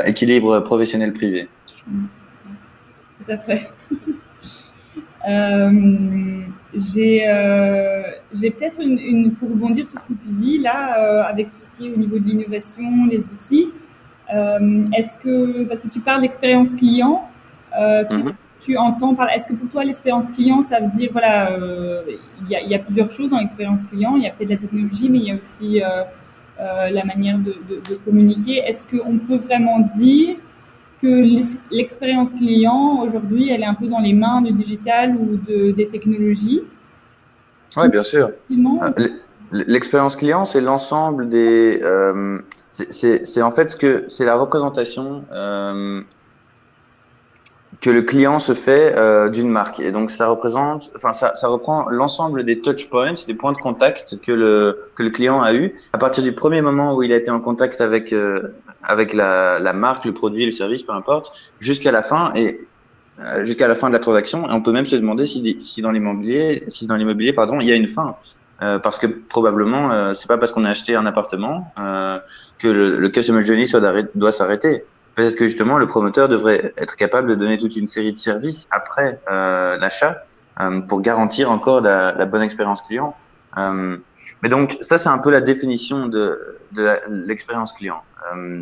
équilibre 0.05 0.59
professionnel 0.59 1.13
privé. 1.13 1.49
Tout 3.25 3.31
à 3.31 3.37
fait. 3.37 3.69
Euh, 5.25 6.41
j'ai 6.73 7.23
euh, 7.29 8.03
j'ai 8.33 8.51
peut-être 8.51 8.81
une, 8.81 8.99
une, 8.99 9.31
pour 9.33 9.49
rebondir 9.49 9.85
sur 9.85 9.97
ce 9.97 10.05
que 10.05 10.13
tu 10.13 10.27
dis 10.31 10.57
là, 10.57 10.99
euh, 10.99 11.23
avec 11.23 11.47
tout 11.47 11.61
ce 11.61 11.71
qui 11.77 11.87
est 11.87 11.93
au 11.93 11.97
niveau 11.97 12.19
de 12.19 12.25
l'innovation, 12.25 13.05
les 13.09 13.25
outils. 13.29 13.69
Est-ce 14.29 15.17
que 15.21 15.63
parce 15.63 15.79
que 15.79 15.87
tu 15.87 16.01
parles 16.01 16.19
d'expérience 16.21 16.75
client, 16.75 17.29
mhm. 17.73 18.33
tu 18.59 18.75
entends 18.75 19.15
par 19.15 19.29
est-ce 19.29 19.47
que 19.47 19.53
pour 19.53 19.69
toi 19.69 19.85
l'expérience 19.85 20.29
client 20.29 20.61
ça 20.61 20.81
veut 20.81 20.89
dire 20.89 21.09
voilà 21.13 21.55
il 22.41 22.49
y 22.49 22.55
a, 22.57 22.61
y, 22.61 22.75
a, 22.75 22.79
plusieurs 22.79 23.09
choses 23.09 23.29
dans 23.29 23.39
l'expérience 23.39 23.85
client, 23.85 24.17
il 24.17 24.23
y 24.23 24.27
a 24.27 24.31
peut-être 24.31 24.49
la 24.49 24.57
technologie 24.57 25.07
mais 25.07 25.19
il 25.19 25.25
y 25.25 25.31
a 25.31 25.35
aussi 25.35 25.81
la 26.59 27.05
manière 27.05 27.37
de, 27.37 27.55
de, 27.69 27.75
de 27.75 27.95
communiquer. 28.03 28.57
Est-ce 28.57 28.83
qu'on 28.85 29.19
peut 29.19 29.37
vraiment 29.37 29.79
dire 29.79 30.35
que 31.03 31.75
l'expérience 31.75 32.31
client 32.31 33.01
aujourd'hui, 33.05 33.49
elle 33.49 33.61
est 33.61 33.65
un 33.65 33.73
peu 33.73 33.87
dans 33.87 33.99
les 33.99 34.13
mains 34.13 34.41
du 34.41 34.53
digital 34.53 35.15
ou 35.15 35.37
de, 35.47 35.71
des 35.71 35.87
technologies? 35.87 36.61
Oui, 37.75 37.89
bien 37.89 38.03
sûr. 38.03 38.31
Euh, 38.51 39.07
l'expérience 39.51 40.15
client, 40.15 40.45
c'est 40.45 40.61
l'ensemble 40.61 41.29
des. 41.29 41.79
Euh, 41.83 42.39
c'est 42.71 43.41
en 43.41 43.51
fait 43.51 43.69
ce 43.69 43.77
que 43.77 44.05
c'est 44.07 44.25
la 44.25 44.35
représentation 44.35 45.25
euh, 45.31 46.01
que 47.81 47.89
le 47.89 48.01
client 48.03 48.39
se 48.39 48.53
fait 48.53 48.95
euh, 48.97 49.29
d'une 49.29 49.49
marque. 49.49 49.79
Et 49.79 49.91
donc 49.91 50.09
ça 50.09 50.27
représente, 50.27 50.89
enfin 50.95 51.11
ça, 51.11 51.33
ça 51.33 51.47
reprend 51.47 51.87
l'ensemble 51.89 52.43
des 52.43 52.61
touch 52.61 52.89
points, 52.89 53.13
des 53.27 53.33
points 53.33 53.51
de 53.51 53.57
contact 53.57 54.19
que 54.21 54.31
le 54.31 54.79
que 54.95 55.03
le 55.03 55.09
client 55.09 55.41
a 55.41 55.53
eu 55.53 55.73
à 55.93 55.97
partir 55.97 56.23
du 56.23 56.33
premier 56.33 56.61
moment 56.61 56.95
où 56.95 57.03
il 57.03 57.11
a 57.11 57.17
été 57.17 57.29
en 57.29 57.39
contact 57.39 57.81
avec 57.81 58.13
avec 58.83 59.13
la, 59.13 59.59
la 59.59 59.73
marque, 59.73 60.05
le 60.05 60.13
produit, 60.13 60.45
le 60.45 60.51
service, 60.51 60.83
peu 60.83 60.93
importe, 60.93 61.31
jusqu'à 61.59 61.91
la 61.91 62.03
fin 62.03 62.31
et 62.35 62.61
euh, 63.19 63.43
jusqu'à 63.43 63.67
la 63.67 63.75
fin 63.75 63.87
de 63.87 63.93
la 63.93 63.99
transaction. 63.99 64.49
Et 64.49 64.53
on 64.53 64.61
peut 64.61 64.71
même 64.71 64.85
se 64.85 64.95
demander 64.95 65.25
si, 65.25 65.59
si 65.59 65.81
dans 65.81 65.91
l'immobilier, 65.91 66.63
si 66.67 66.87
dans 66.87 66.95
l'immobilier, 66.95 67.33
pardon, 67.33 67.59
il 67.59 67.67
y 67.67 67.71
a 67.71 67.75
une 67.75 67.87
fin. 67.87 68.15
Euh, 68.61 68.79
parce 68.79 68.99
que 68.99 69.07
probablement, 69.07 70.13
c'est 70.13 70.27
pas 70.27 70.37
parce 70.37 70.51
qu'on 70.51 70.63
a 70.65 70.69
acheté 70.69 70.95
un 70.95 71.05
appartement 71.05 71.73
que 72.59 72.67
le, 72.67 72.99
le 72.99 73.09
customer 73.09 73.41
journey 73.41 73.65
doit 74.15 74.31
s'arrêter. 74.31 74.85
Peut-être 75.15 75.35
que 75.35 75.45
justement 75.45 75.77
le 75.77 75.85
promoteur 75.85 76.27
devrait 76.27 76.73
être 76.77 76.95
capable 76.95 77.29
de 77.29 77.35
donner 77.35 77.57
toute 77.57 77.75
une 77.75 77.87
série 77.87 78.11
de 78.11 78.17
services 78.17 78.67
après 78.71 79.19
euh, 79.29 79.77
l'achat 79.77 80.23
euh, 80.59 80.81
pour 80.81 81.01
garantir 81.01 81.51
encore 81.51 81.81
la, 81.81 82.13
la 82.13 82.25
bonne 82.25 82.41
expérience 82.41 82.81
client. 82.81 83.15
Euh, 83.57 83.97
mais 84.41 84.49
donc 84.49 84.77
ça 84.81 84.97
c'est 84.97 85.09
un 85.09 85.19
peu 85.19 85.31
la 85.31 85.41
définition 85.41 86.07
de, 86.07 86.57
de 86.71 86.89
l'expérience 87.07 87.73
client. 87.73 88.01
Euh, 88.33 88.61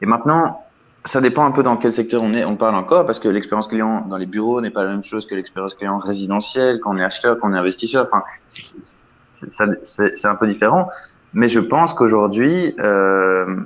et 0.00 0.06
maintenant, 0.06 0.66
ça 1.04 1.20
dépend 1.20 1.44
un 1.44 1.52
peu 1.52 1.62
dans 1.62 1.76
quel 1.76 1.92
secteur 1.92 2.22
on 2.22 2.34
est, 2.34 2.44
on 2.44 2.56
parle 2.56 2.74
encore, 2.74 3.06
parce 3.06 3.20
que 3.20 3.28
l'expérience 3.28 3.68
client 3.68 4.06
dans 4.06 4.16
les 4.16 4.26
bureaux 4.26 4.60
n'est 4.60 4.70
pas 4.70 4.84
la 4.84 4.90
même 4.90 5.04
chose 5.04 5.26
que 5.26 5.34
l'expérience 5.34 5.74
client 5.74 5.98
résidentielle, 5.98 6.80
quand 6.80 6.94
on 6.94 6.98
est 6.98 7.04
acheteur, 7.04 7.38
quand 7.38 7.50
on 7.50 7.54
est 7.54 7.58
investisseur. 7.58 8.06
Enfin, 8.06 8.24
c'est 8.46 10.26
un 10.26 10.34
peu 10.34 10.46
différent. 10.46 10.88
Mais 11.32 11.48
je 11.48 11.60
pense 11.60 11.92
qu'aujourd'hui, 11.92 12.74
euh, 12.80 13.56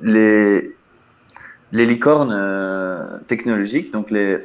les, 0.00 0.76
les 1.74 1.86
licornes 1.86 2.32
euh, 2.32 3.18
technologiques, 3.26 3.92
donc 3.92 4.10
les, 4.10 4.38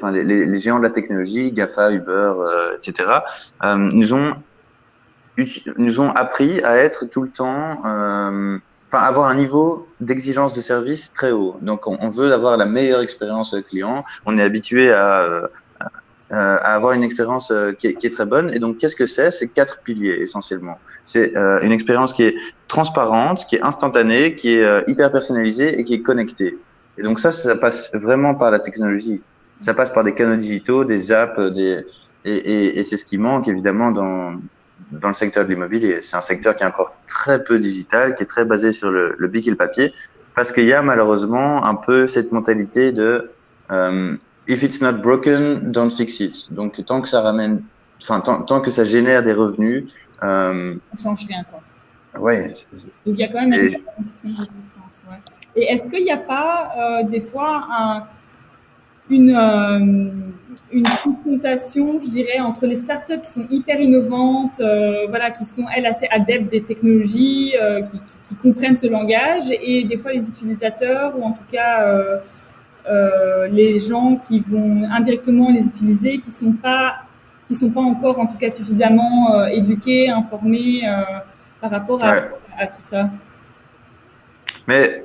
géants 0.56 0.80
de 0.80 0.84
la 0.84 0.90
technologie, 0.90 1.52
GAFA, 1.52 1.92
Uber, 1.92 2.12
euh, 2.12 2.78
etc., 2.78 3.12
euh, 3.64 3.76
nous 3.78 4.14
ont 6.02 6.10
appris 6.10 6.62
à 6.64 6.78
être 6.78 7.06
tout 7.06 7.22
le 7.22 7.30
temps, 7.30 7.78
enfin 7.82 8.62
avoir 8.92 9.28
un 9.28 9.36
niveau 9.36 9.88
d'exigence 10.02 10.54
de 10.54 10.60
service 10.60 11.14
très 11.14 11.32
haut. 11.32 11.56
Donc 11.62 11.88
on, 11.88 12.10
veut 12.10 12.34
avoir 12.34 12.58
la 12.58 12.66
meilleure 12.66 13.02
expérience 13.02 13.56
client. 13.70 14.04
On 14.26 14.38
est 14.38 14.42
habitué 14.42 14.92
à, 14.92 15.44
avoir 16.30 16.94
une 16.94 17.04
expérience 17.04 17.54
qui, 17.78 17.88
est, 17.88 18.12
très 18.12 18.26
bonne. 18.26 18.54
Et 18.54 18.60
donc, 18.60 18.78
qu'est-ce 18.78 18.98
que 18.98 19.06
c'est? 19.06 19.32
C'est 19.32 19.48
quatre 19.48 19.82
piliers 19.82 20.18
essentiellement. 20.20 20.78
C'est 21.06 21.34
une 21.62 21.72
expérience 21.72 22.12
qui 22.12 22.24
est 22.24 22.36
transparente, 22.68 23.46
qui 23.48 23.56
est 23.56 23.62
instantanée, 23.62 24.36
qui 24.36 24.56
est 24.56 24.90
hyper 24.90 25.10
personnalisée 25.10 25.80
et 25.80 25.86
qui 25.86 25.94
est 25.94 26.02
connectée. 26.02 26.58
Et 27.00 27.04
donc 27.04 27.20
ça, 27.20 27.32
ça 27.32 27.56
passe 27.56 27.90
vraiment 27.94 28.36
par 28.36 28.52
la 28.52 28.60
technologie. 28.60 29.22
Ça 29.60 29.74
passe 29.74 29.92
par 29.92 30.04
des 30.04 30.14
canaux 30.14 30.36
digitaux, 30.36 30.84
des 30.84 31.12
apps, 31.12 31.40
des 31.54 31.86
et, 32.26 32.36
et, 32.36 32.80
et 32.80 32.84
c'est 32.84 32.98
ce 32.98 33.06
qui 33.06 33.18
manque 33.18 33.48
évidemment 33.48 33.92
dans 33.92 34.34
dans 34.92 35.08
le 35.08 35.14
secteur 35.14 35.46
de 35.46 35.50
l'immobilier. 35.50 36.00
C'est 36.02 36.18
un 36.18 36.22
secteur 36.22 36.56
qui 36.56 36.64
est 36.64 36.68
encore 36.68 36.94
très 37.08 37.44
peu 37.44 37.58
digital, 37.60 38.16
qui 38.16 38.24
est 38.24 38.26
très 38.26 38.46
basé 38.46 38.72
sur 38.74 38.92
le, 38.92 39.16
le 39.18 39.28
bic 39.28 39.48
et 39.48 39.50
le 39.50 39.56
papier, 39.56 39.94
parce 40.36 40.52
qu'il 40.52 40.66
y 40.66 40.74
a 40.74 40.82
malheureusement 40.82 41.66
un 41.66 41.76
peu 41.76 42.08
cette 42.08 42.32
mentalité 42.32 42.92
de 42.92 43.32
euh, 43.72 44.16
if 44.48 44.64
it's 44.64 44.82
not 44.82 44.94
broken, 44.94 45.72
don't 45.72 45.92
fix 45.92 46.20
it. 46.20 46.54
Donc 46.54 46.84
tant 46.86 47.02
que 47.02 47.08
ça 47.08 47.22
ramène, 47.22 47.62
enfin 48.02 48.20
tant, 48.20 48.42
tant 48.42 48.60
que 48.62 48.72
ça 48.72 48.84
génère 48.84 49.24
des 49.24 49.34
revenus, 49.34 49.86
euh, 50.24 50.76
on 50.94 50.98
change 50.98 51.26
rien 51.28 51.44
quoi. 51.50 51.62
Ouais. 52.18 52.48
Donc 52.48 52.54
il 53.06 53.20
y 53.20 53.24
a 53.24 53.28
quand 53.28 53.46
même 53.46 53.54
une, 53.54 53.70
certaine 53.70 54.06
reconnaissance. 54.24 55.04
Ouais. 55.10 55.18
Et 55.56 55.74
est-ce 55.74 55.84
qu'il 55.90 56.04
n'y 56.04 56.12
a 56.12 56.18
pas 56.18 56.72
euh, 56.78 57.04
des 57.04 57.22
fois 57.22 57.68
un, 57.70 58.04
une 59.10 59.36
euh, 59.36 60.12
une 60.72 60.84
confrontation, 61.04 62.00
je 62.02 62.10
dirais, 62.10 62.40
entre 62.40 62.66
les 62.68 62.76
startups 62.76 63.22
qui 63.24 63.32
sont 63.32 63.48
hyper 63.50 63.80
innovantes, 63.80 64.60
euh, 64.60 65.08
voilà, 65.10 65.32
qui 65.32 65.46
sont 65.46 65.66
elles 65.76 65.86
assez 65.86 66.08
adeptes 66.12 66.52
des 66.52 66.62
technologies, 66.62 67.56
euh, 67.60 67.82
qui, 67.82 67.98
qui, 67.98 68.14
qui, 68.28 68.36
comprennent 68.36 68.76
ce 68.76 68.88
langage, 68.88 69.46
et 69.50 69.84
des 69.86 69.98
fois 69.98 70.12
les 70.12 70.30
utilisateurs 70.30 71.18
ou 71.18 71.24
en 71.24 71.32
tout 71.32 71.46
cas 71.52 71.88
euh, 71.88 72.18
euh, 72.88 73.48
les 73.48 73.80
gens 73.80 74.16
qui 74.16 74.40
vont 74.40 74.84
indirectement 74.90 75.52
les 75.52 75.68
utiliser, 75.68 76.20
qui 76.20 76.32
sont 76.32 76.54
pas 76.54 76.96
qui 77.48 77.56
sont 77.56 77.72
pas 77.72 77.82
encore 77.82 78.20
en 78.20 78.28
tout 78.28 78.38
cas 78.38 78.52
suffisamment 78.52 79.34
euh, 79.34 79.46
éduqués, 79.48 80.10
informés 80.10 80.82
euh, 80.88 81.02
par 81.62 81.72
rapport 81.72 82.04
à, 82.04 82.14
ouais. 82.14 82.32
à, 82.58 82.68
tout 82.68 82.82
ça. 82.82 83.10
Mais 84.68 85.04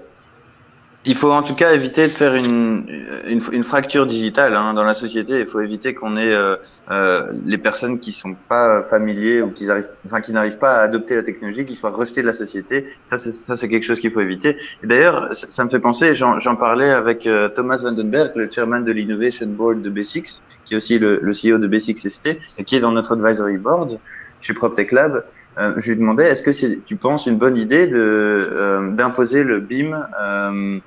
il 1.06 1.14
faut 1.14 1.30
en 1.30 1.42
tout 1.42 1.54
cas 1.54 1.72
éviter 1.74 2.06
de 2.06 2.12
faire 2.12 2.34
une, 2.34 2.86
une, 3.26 3.40
une 3.52 3.62
fracture 3.62 4.06
digitale 4.06 4.56
hein, 4.56 4.72
dans 4.72 4.84
la 4.84 4.94
société. 4.94 5.40
Il 5.40 5.46
faut 5.46 5.60
éviter 5.60 5.92
qu'on 5.94 6.16
ait 6.16 6.32
euh, 6.32 6.56
euh, 6.90 7.30
les 7.44 7.58
personnes 7.58 7.98
qui 7.98 8.12
sont 8.12 8.34
pas 8.48 8.82
familiers 8.84 9.42
ou 9.42 9.50
qui 9.50 9.70
arrivent, 9.70 9.88
enfin 10.06 10.20
qui 10.20 10.32
n'arrivent 10.32 10.58
pas 10.58 10.76
à 10.76 10.80
adopter 10.80 11.14
la 11.14 11.22
technologie, 11.22 11.66
qui 11.66 11.74
soient 11.74 11.90
rejetées 11.90 12.22
de 12.22 12.26
la 12.26 12.32
société. 12.32 12.86
Ça, 13.04 13.18
c'est 13.18 13.32
ça, 13.32 13.56
c'est 13.56 13.68
quelque 13.68 13.84
chose 13.84 14.00
qu'il 14.00 14.12
faut 14.12 14.20
éviter. 14.20 14.56
Et 14.82 14.86
d'ailleurs, 14.86 15.34
ça, 15.34 15.46
ça, 15.48 15.64
me 15.64 15.70
fait 15.70 15.80
penser. 15.80 16.14
J'en 16.14 16.56
parlais 16.56 16.90
avec 16.90 17.26
euh, 17.26 17.48
Thomas 17.50 17.76
Vandenberg, 17.76 18.32
le 18.36 18.50
chairman 18.50 18.82
de 18.82 18.92
l'Innovation 18.92 19.46
Board 19.46 19.82
de 19.82 19.90
B6, 19.90 20.40
qui 20.64 20.74
est 20.74 20.76
aussi 20.76 20.98
le, 20.98 21.18
le 21.20 21.32
CEO 21.32 21.58
de 21.58 21.68
B6ST 21.68 22.38
et 22.58 22.64
qui 22.64 22.76
est 22.76 22.80
dans 22.80 22.92
notre 22.92 23.12
advisory 23.12 23.58
board 23.58 23.98
chez 24.44 24.52
PropTech 24.52 24.92
Lab, 24.92 25.24
euh, 25.58 25.72
je 25.78 25.90
lui 25.90 25.98
demandais 25.98 26.28
est-ce 26.28 26.42
que 26.42 26.52
c'est, 26.52 26.84
tu 26.84 26.96
penses, 26.96 27.26
une 27.26 27.38
bonne 27.38 27.56
idée 27.56 27.86
de 27.86 27.96
euh, 27.98 28.90
d'imposer 28.90 29.42
le 29.42 29.60
BIM 29.60 29.94
euh, 29.94 30.78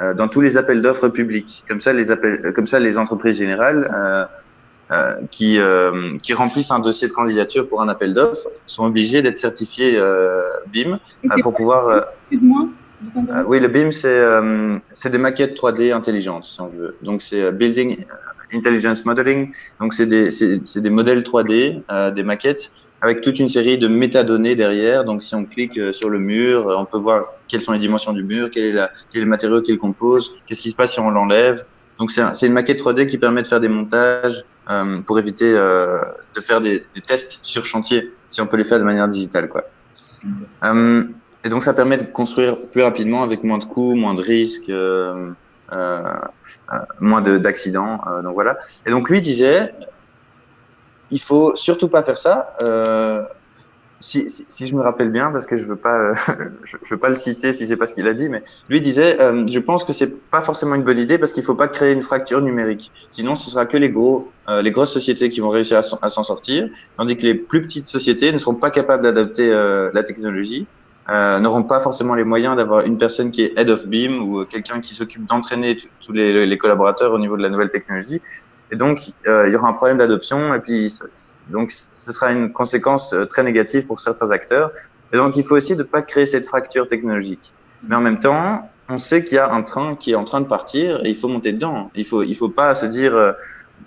euh, 0.00 0.14
dans 0.14 0.26
tous 0.26 0.40
les 0.40 0.56
appels 0.56 0.82
d'offres 0.82 1.08
publics? 1.08 1.64
Comme 1.68 1.80
ça, 1.80 1.92
les 1.92 2.10
appels, 2.10 2.52
comme 2.54 2.66
ça, 2.66 2.80
les 2.80 2.98
entreprises 2.98 3.36
générales 3.36 4.28
qui 5.30 5.58
qui 6.22 6.34
remplissent 6.34 6.72
un 6.72 6.80
dossier 6.80 7.08
de 7.08 7.12
candidature 7.12 7.68
pour 7.68 7.80
un 7.82 7.88
appel 7.88 8.14
d'offres 8.14 8.48
sont 8.66 8.84
obligées 8.84 9.22
d'être 9.22 9.38
certifiées 9.38 9.96
BIM 10.72 10.98
pour 11.42 11.54
pouvoir. 11.54 12.06
Excuse-moi. 12.18 12.68
oui, 13.46 13.60
le 13.60 13.68
BIM, 13.68 13.92
c'est 13.92 14.24
c'est 14.92 15.10
des 15.10 15.18
maquettes 15.18 15.56
3D 15.56 15.92
intelligentes, 15.92 16.46
si 16.46 16.60
on 16.60 16.66
veut. 16.68 16.96
Donc, 17.02 17.22
c'est 17.22 17.52
Building 17.52 18.04
Intelligence 18.52 19.04
Modeling. 19.04 19.52
Donc, 19.80 19.94
c'est 19.94 20.06
des, 20.06 20.30
des 20.30 20.90
modèles 20.90 21.22
3D, 21.22 21.82
euh, 21.90 22.10
des 22.10 22.22
maquettes, 22.22 22.70
avec 23.04 23.20
toute 23.20 23.38
une 23.38 23.50
série 23.50 23.76
de 23.76 23.86
métadonnées 23.86 24.56
derrière. 24.56 25.04
Donc, 25.04 25.22
si 25.22 25.34
on 25.34 25.44
clique 25.44 25.76
euh, 25.76 25.92
sur 25.92 26.08
le 26.08 26.18
mur, 26.18 26.66
euh, 26.66 26.76
on 26.78 26.86
peut 26.86 26.96
voir 26.96 27.34
quelles 27.48 27.60
sont 27.60 27.72
les 27.72 27.78
dimensions 27.78 28.14
du 28.14 28.24
mur, 28.24 28.48
quel 28.50 28.64
est, 28.64 28.72
la, 28.72 28.90
quel 29.12 29.20
est 29.20 29.24
le 29.26 29.30
matériau 29.30 29.60
qu'il 29.60 29.76
compose, 29.76 30.40
qu'est-ce 30.46 30.62
qui 30.62 30.70
se 30.70 30.74
passe 30.74 30.94
si 30.94 31.00
on 31.00 31.10
l'enlève. 31.10 31.66
Donc, 31.98 32.10
c'est 32.10 32.46
une 32.46 32.54
maquette 32.54 32.80
3D 32.80 33.06
qui 33.06 33.18
permet 33.18 33.42
de 33.42 33.46
faire 33.46 33.60
des 33.60 33.68
montages 33.68 34.42
euh, 34.70 35.02
pour 35.02 35.18
éviter 35.18 35.52
de 35.52 36.40
faire 36.40 36.62
des, 36.62 36.82
tests 37.06 37.40
sur 37.42 37.66
chantier, 37.66 38.10
si 38.30 38.40
on 38.40 38.46
peut 38.46 38.56
les 38.56 38.64
faire 38.64 38.78
de 38.78 38.84
manière 38.84 39.06
digitale. 39.06 39.48
Quoi. 39.48 39.64
Et 41.44 41.48
donc, 41.50 41.62
ça 41.62 41.74
permet 41.74 41.98
de 41.98 42.04
construire 42.04 42.56
plus 42.72 42.82
rapidement 42.82 43.22
avec 43.22 43.44
moins 43.44 43.58
de 43.58 43.64
coûts, 43.64 43.94
moins 43.94 44.14
de 44.14 44.22
risques. 44.22 44.70
Euh, 44.70 45.30
euh, 45.72 46.78
moins 47.00 47.22
d'accidents. 47.22 48.00
Donc 48.22 48.34
voilà. 48.34 48.58
Et 48.86 48.90
donc 48.90 49.08
lui 49.08 49.20
disait, 49.20 49.72
il 51.14 51.20
faut 51.20 51.56
surtout 51.56 51.88
pas 51.88 52.02
faire 52.02 52.18
ça. 52.18 52.54
Si, 54.04 54.26
si, 54.50 54.66
je 54.66 54.74
me 54.74 54.82
rappelle 54.82 55.10
bien, 55.10 55.30
parce 55.30 55.46
que 55.46 55.56
je 55.56 55.64
veux 55.64 55.76
pas, 55.76 56.12
je, 56.64 56.76
je, 56.82 56.94
veux 56.94 57.00
pas 57.00 57.08
le 57.08 57.14
citer 57.14 57.54
si 57.54 57.66
c'est 57.66 57.78
pas 57.78 57.86
ce 57.86 57.94
qu'il 57.94 58.06
a 58.06 58.12
dit, 58.12 58.28
mais 58.28 58.42
lui 58.68 58.82
disait, 58.82 59.18
euh, 59.22 59.46
je 59.50 59.58
pense 59.58 59.82
que 59.82 59.94
c'est 59.94 60.30
pas 60.30 60.42
forcément 60.42 60.74
une 60.74 60.82
bonne 60.82 60.98
idée 60.98 61.16
parce 61.16 61.32
qu'il 61.32 61.42
faut 61.42 61.54
pas 61.54 61.68
créer 61.68 61.92
une 61.94 62.02
fracture 62.02 62.42
numérique. 62.42 62.92
Sinon, 63.10 63.34
ce 63.34 63.48
sera 63.48 63.64
que 63.64 63.78
les 63.78 63.88
gros, 63.88 64.30
euh, 64.50 64.60
les 64.60 64.72
grosses 64.72 64.92
sociétés 64.92 65.30
qui 65.30 65.40
vont 65.40 65.48
réussir 65.48 65.78
à 65.78 66.10
s'en 66.10 66.22
sortir, 66.22 66.68
tandis 66.98 67.16
que 67.16 67.22
les 67.22 67.34
plus 67.34 67.62
petites 67.62 67.88
sociétés 67.88 68.30
ne 68.30 68.36
seront 68.36 68.56
pas 68.56 68.70
capables 68.70 69.04
d'adapter 69.04 69.50
euh, 69.50 69.90
la 69.94 70.02
technologie 70.02 70.66
euh, 71.10 71.38
n'auront 71.38 71.64
pas 71.64 71.80
forcément 71.80 72.14
les 72.14 72.24
moyens 72.24 72.56
d'avoir 72.56 72.84
une 72.86 72.96
personne 72.96 73.30
qui 73.30 73.42
est 73.42 73.58
head 73.58 73.68
of 73.68 73.86
beam 73.86 74.22
ou 74.22 74.44
quelqu'un 74.44 74.80
qui 74.80 74.94
s'occupe 74.94 75.26
d'entraîner 75.26 75.78
tous 76.00 76.12
les, 76.12 76.56
collaborateurs 76.56 77.12
au 77.12 77.18
niveau 77.18 77.36
de 77.36 77.42
la 77.42 77.50
nouvelle 77.50 77.68
technologie. 77.68 78.22
Et 78.70 78.76
donc, 78.76 79.12
euh, 79.26 79.46
il 79.46 79.52
y 79.52 79.56
aura 79.56 79.68
un 79.68 79.72
problème 79.72 79.98
d'adoption 79.98 80.54
et 80.54 80.60
puis 80.60 80.92
donc 81.48 81.70
ce 81.70 82.12
sera 82.12 82.32
une 82.32 82.52
conséquence 82.52 83.12
euh, 83.12 83.26
très 83.26 83.42
négative 83.42 83.86
pour 83.86 84.00
certains 84.00 84.30
acteurs. 84.30 84.72
Et 85.12 85.16
donc, 85.16 85.36
il 85.36 85.44
faut 85.44 85.56
aussi 85.56 85.76
ne 85.76 85.82
pas 85.82 86.02
créer 86.02 86.26
cette 86.26 86.46
fracture 86.46 86.88
technologique. 86.88 87.52
Mais 87.86 87.94
en 87.94 88.00
même 88.00 88.18
temps, 88.18 88.68
on 88.88 88.98
sait 88.98 89.22
qu'il 89.22 89.36
y 89.36 89.38
a 89.38 89.52
un 89.52 89.62
train 89.62 89.94
qui 89.94 90.12
est 90.12 90.14
en 90.16 90.24
train 90.24 90.40
de 90.40 90.46
partir 90.46 91.04
et 91.04 91.10
il 91.10 91.16
faut 91.16 91.28
monter 91.28 91.52
dedans. 91.52 91.90
Il 91.94 92.06
faut, 92.06 92.22
il 92.22 92.34
faut 92.34 92.48
pas 92.48 92.74
se 92.74 92.86
dire 92.86 93.14
euh, 93.14 93.32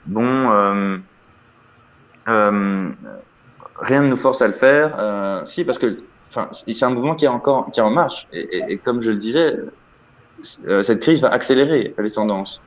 bon, 0.06 0.50
rien 2.26 4.02
ne 4.02 4.08
nous 4.08 4.18
force 4.18 4.42
à 4.42 4.48
le 4.48 4.54
faire. 4.54 5.44
si, 5.46 5.66
parce 5.66 5.80
que 5.80 5.98
enfin, 6.30 6.50
c'est 6.52 6.84
un 6.84 6.92
mouvement 6.92 7.16
qui 7.16 7.26
est 7.26 7.30
encore 7.30 7.72
qui 7.72 7.80
est 7.80 7.84
en 7.84 7.90
marche. 7.90 8.28
Et, 8.32 8.74
et, 8.74 8.78
comme 8.78 9.02
je 9.02 9.12
le 9.12 9.18
disais, 9.18 9.58
cette 10.84 11.00
crise 11.00 11.22
va 11.22 11.30
accélérer 11.30 11.96
les 11.98 12.12
tendances. 12.12 12.62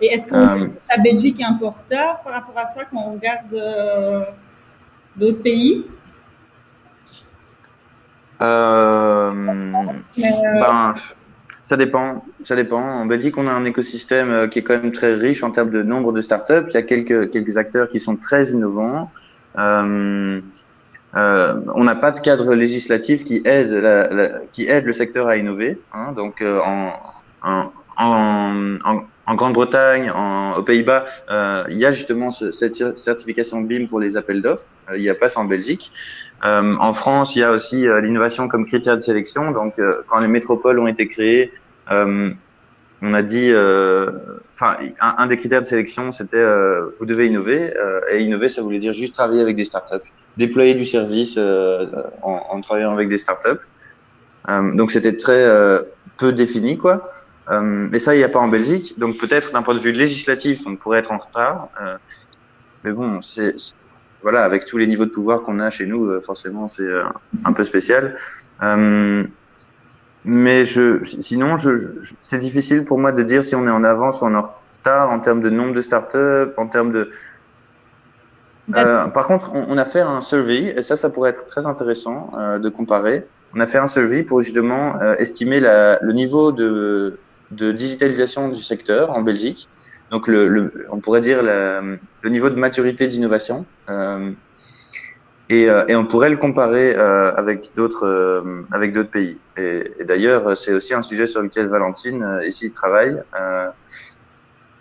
Et 0.00 0.06
est-ce 0.06 0.28
que 0.28 0.34
euh, 0.34 0.68
la 0.88 0.98
Belgique 1.02 1.40
est 1.40 1.44
un 1.44 1.54
peu 1.54 1.66
en 1.66 1.70
retard 1.70 2.20
par 2.22 2.32
rapport 2.32 2.56
à 2.56 2.64
ça 2.64 2.84
quand 2.84 2.98
on 2.98 3.14
regarde 3.14 3.52
euh, 3.52 4.22
d'autres 5.16 5.42
pays? 5.42 5.86
Euh, 8.40 9.32
ben, 10.16 10.94
ça 11.64 11.76
dépend, 11.76 12.24
ça 12.42 12.54
dépend. 12.54 12.80
En 12.80 13.06
Belgique, 13.06 13.36
on 13.36 13.48
a 13.48 13.50
un 13.50 13.64
écosystème 13.64 14.48
qui 14.48 14.60
est 14.60 14.62
quand 14.62 14.80
même 14.80 14.92
très 14.92 15.14
riche 15.14 15.42
en 15.42 15.50
termes 15.50 15.70
de 15.70 15.82
nombre 15.82 16.12
de 16.12 16.20
startups. 16.20 16.66
Il 16.68 16.74
y 16.74 16.76
a 16.76 16.82
quelques 16.82 17.30
quelques 17.32 17.56
acteurs 17.56 17.88
qui 17.90 17.98
sont 17.98 18.14
très 18.14 18.50
innovants. 18.50 19.10
On 19.56 20.40
n'a 21.14 21.96
pas 21.96 22.12
de 22.12 22.20
cadre 22.20 22.54
législatif 22.54 23.24
qui 23.24 23.42
aide, 23.44 23.72
la, 23.72 24.08
la, 24.08 24.28
qui 24.52 24.68
aide 24.68 24.84
le 24.84 24.92
secteur 24.92 25.26
à 25.26 25.36
innover. 25.36 25.80
Hein, 25.92 26.12
donc 26.12 26.40
en, 26.40 26.92
en, 27.42 27.72
en, 27.96 29.02
en 29.28 29.34
Grande-Bretagne, 29.34 30.10
aux 30.56 30.62
Pays-Bas, 30.62 31.04
euh, 31.30 31.62
il 31.68 31.76
y 31.76 31.84
a 31.84 31.92
justement 31.92 32.30
ce, 32.30 32.50
cette 32.50 32.96
certification 32.96 33.60
BIM 33.60 33.86
pour 33.86 34.00
les 34.00 34.16
appels 34.16 34.40
d'offres. 34.40 34.66
Euh, 34.90 34.96
il 34.96 35.02
n'y 35.02 35.10
a 35.10 35.14
pas 35.14 35.28
ça 35.28 35.40
en 35.40 35.44
Belgique. 35.44 35.92
Euh, 36.46 36.74
en 36.80 36.94
France, 36.94 37.36
il 37.36 37.40
y 37.40 37.42
a 37.42 37.52
aussi 37.52 37.82
l'innovation 37.82 38.48
comme 38.48 38.64
critère 38.64 38.96
de 38.96 39.02
sélection. 39.02 39.52
Donc, 39.52 39.74
quand 40.06 40.20
les 40.20 40.28
métropoles 40.28 40.78
ont 40.78 40.86
été 40.86 41.08
créées, 41.08 41.52
on 41.90 43.14
a 43.14 43.22
dit, 43.22 43.52
enfin, 44.54 44.76
un, 45.00 45.14
un, 45.18 45.26
des 45.26 45.36
critères 45.36 45.60
de 45.60 45.66
sélection, 45.66 46.10
c'était 46.10 46.44
vous 46.98 47.04
devez 47.04 47.26
innover. 47.26 47.74
et 48.10 48.20
innover, 48.20 48.48
ça 48.48 48.62
voulait 48.62 48.78
dire 48.78 48.94
juste 48.94 49.14
travailler 49.14 49.42
avec 49.42 49.56
des 49.56 49.66
startups, 49.66 50.06
déployer 50.38 50.74
du 50.74 50.86
service 50.86 51.36
en, 51.36 52.46
en, 52.50 52.60
travaillant 52.62 52.92
avec 52.92 53.10
des 53.10 53.18
startups. 53.18 53.60
donc, 54.74 54.90
c'était 54.90 55.16
très 55.16 55.44
peu 56.16 56.32
défini, 56.32 56.78
quoi. 56.78 57.02
Euh, 57.50 57.88
et 57.92 57.98
ça, 57.98 58.14
il 58.14 58.18
n'y 58.18 58.24
a 58.24 58.28
pas 58.28 58.38
en 58.38 58.48
Belgique. 58.48 58.98
Donc 58.98 59.18
peut-être 59.18 59.52
d'un 59.52 59.62
point 59.62 59.74
de 59.74 59.80
vue 59.80 59.92
législatif, 59.92 60.62
on 60.66 60.76
pourrait 60.76 60.98
être 60.98 61.12
en 61.12 61.18
retard. 61.18 61.68
Euh, 61.80 61.96
mais 62.84 62.92
bon, 62.92 63.22
c'est 63.22 63.54
voilà, 64.22 64.42
avec 64.42 64.64
tous 64.64 64.78
les 64.78 64.86
niveaux 64.86 65.04
de 65.04 65.10
pouvoir 65.10 65.42
qu'on 65.42 65.60
a 65.60 65.70
chez 65.70 65.86
nous, 65.86 66.06
euh, 66.06 66.20
forcément, 66.20 66.66
c'est 66.66 66.82
euh, 66.82 67.04
un 67.44 67.52
peu 67.52 67.62
spécial. 67.62 68.16
Mais 70.24 70.66
je, 70.66 71.04
sinon, 71.20 71.56
je, 71.56 72.02
c'est 72.20 72.38
difficile 72.38 72.84
pour 72.84 72.98
moi 72.98 73.12
de 73.12 73.22
dire 73.22 73.42
si 73.44 73.54
on 73.54 73.66
est 73.66 73.70
en 73.70 73.84
avance 73.84 74.20
ou 74.20 74.26
en 74.26 74.42
retard 74.42 75.10
en 75.10 75.20
termes 75.20 75.40
de 75.40 75.48
nombre 75.48 75.72
de 75.72 75.80
startups, 75.80 76.52
en 76.56 76.66
termes 76.66 76.92
de. 76.92 77.10
Par 78.70 79.26
contre, 79.26 79.52
on, 79.54 79.78
a 79.78 79.84
fait 79.86 80.00
un 80.00 80.20
survey 80.20 80.74
et 80.76 80.82
ça, 80.82 80.96
ça 80.96 81.08
pourrait 81.08 81.30
être 81.30 81.46
très 81.46 81.64
intéressant 81.64 82.32
de 82.60 82.68
comparer. 82.68 83.26
On 83.54 83.60
a 83.60 83.66
fait 83.66 83.78
un 83.78 83.86
survey 83.86 84.22
pour 84.22 84.42
justement 84.42 85.00
estimer 85.18 85.60
le 85.60 86.12
niveau 86.12 86.52
de 86.52 87.18
de 87.50 87.72
digitalisation 87.72 88.48
du 88.48 88.62
secteur 88.62 89.10
en 89.10 89.22
Belgique. 89.22 89.68
Donc, 90.10 90.26
le, 90.26 90.86
on 90.90 91.00
pourrait 91.00 91.20
dire 91.20 91.42
le 91.42 91.98
niveau 92.30 92.48
de 92.50 92.56
maturité 92.56 93.06
d'innovation. 93.06 93.66
Euh, 93.88 94.30
et, 95.50 95.68
euh, 95.68 95.84
et, 95.88 95.96
on 95.96 96.04
pourrait 96.04 96.28
le 96.28 96.36
comparer 96.36 96.94
euh, 96.94 97.34
avec 97.34 97.70
d'autres 97.74 98.44
avec 98.70 98.92
d'autres 98.92 99.10
pays. 99.10 99.38
Et, 99.56 100.04
d'ailleurs, 100.04 100.56
c'est 100.56 100.72
aussi 100.72 100.94
un 100.94 101.02
sujet 101.02 101.26
sur 101.26 101.42
lequel 101.42 101.68
Valentine 101.68 102.40
ici 102.46 102.72
travaille. 102.72 103.22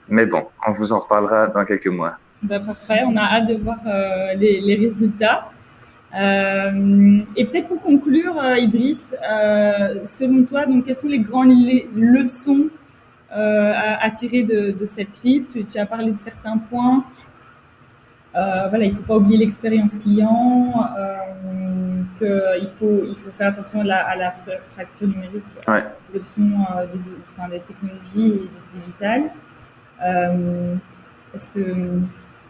mais 0.10 0.26
bon, 0.26 0.46
on 0.66 0.72
vous 0.72 0.94
en 0.94 1.00
reparlera 1.00 1.48
dans 1.48 1.66
quelques 1.66 1.88
mois. 1.88 2.18
Bah, 2.44 2.60
parfait, 2.60 3.02
on 3.06 3.18
a 3.18 3.24
hâte 3.24 3.48
de 3.48 3.56
voir 3.56 3.78
les, 4.36 4.78
résultats. 4.80 5.50
Euh, 6.16 7.20
et 7.36 7.46
peut-être 7.46 7.68
pour 7.68 7.82
conclure, 7.82 8.40
euh, 8.40 8.58
Idriss, 8.58 9.14
euh, 9.30 10.06
selon 10.06 10.44
toi, 10.46 10.66
donc 10.66 10.86
quelles 10.86 10.96
sont 10.96 11.08
les 11.08 11.20
grandes 11.20 11.52
leçons 11.96 12.68
à, 13.30 14.04
à, 14.04 14.10
tirer 14.12 14.44
de, 14.44 14.72
de 14.72 14.86
cette 14.86 15.12
crise? 15.12 15.48
Tu, 15.50 15.66
tu, 15.66 15.78
as 15.78 15.86
parlé 15.86 16.12
de 16.12 16.20
certains 16.20 16.58
points. 16.58 17.04
voilà, 18.34 18.86
il 18.86 18.96
faut 18.96 19.04
pas 19.04 19.18
oublier 19.18 19.38
l'expérience 19.38 19.96
client, 19.98 20.90
qu'il 22.18 22.70
faut 22.80 23.04
il 23.06 23.16
faut 23.16 23.32
faire 23.38 23.50
attention 23.50 23.82
à 23.82 23.84
la, 23.84 24.08
à 24.08 24.16
la 24.16 24.32
fracture 24.74 25.08
numérique, 25.08 25.44
ouais. 25.68 25.84
l'adoption 26.14 26.44
des, 26.44 27.00
enfin, 27.38 27.50
des 27.50 27.60
technologies 27.60 28.46
et 28.46 28.78
digitales. 28.80 29.24
Est-ce 31.36 31.52
que 31.52 31.60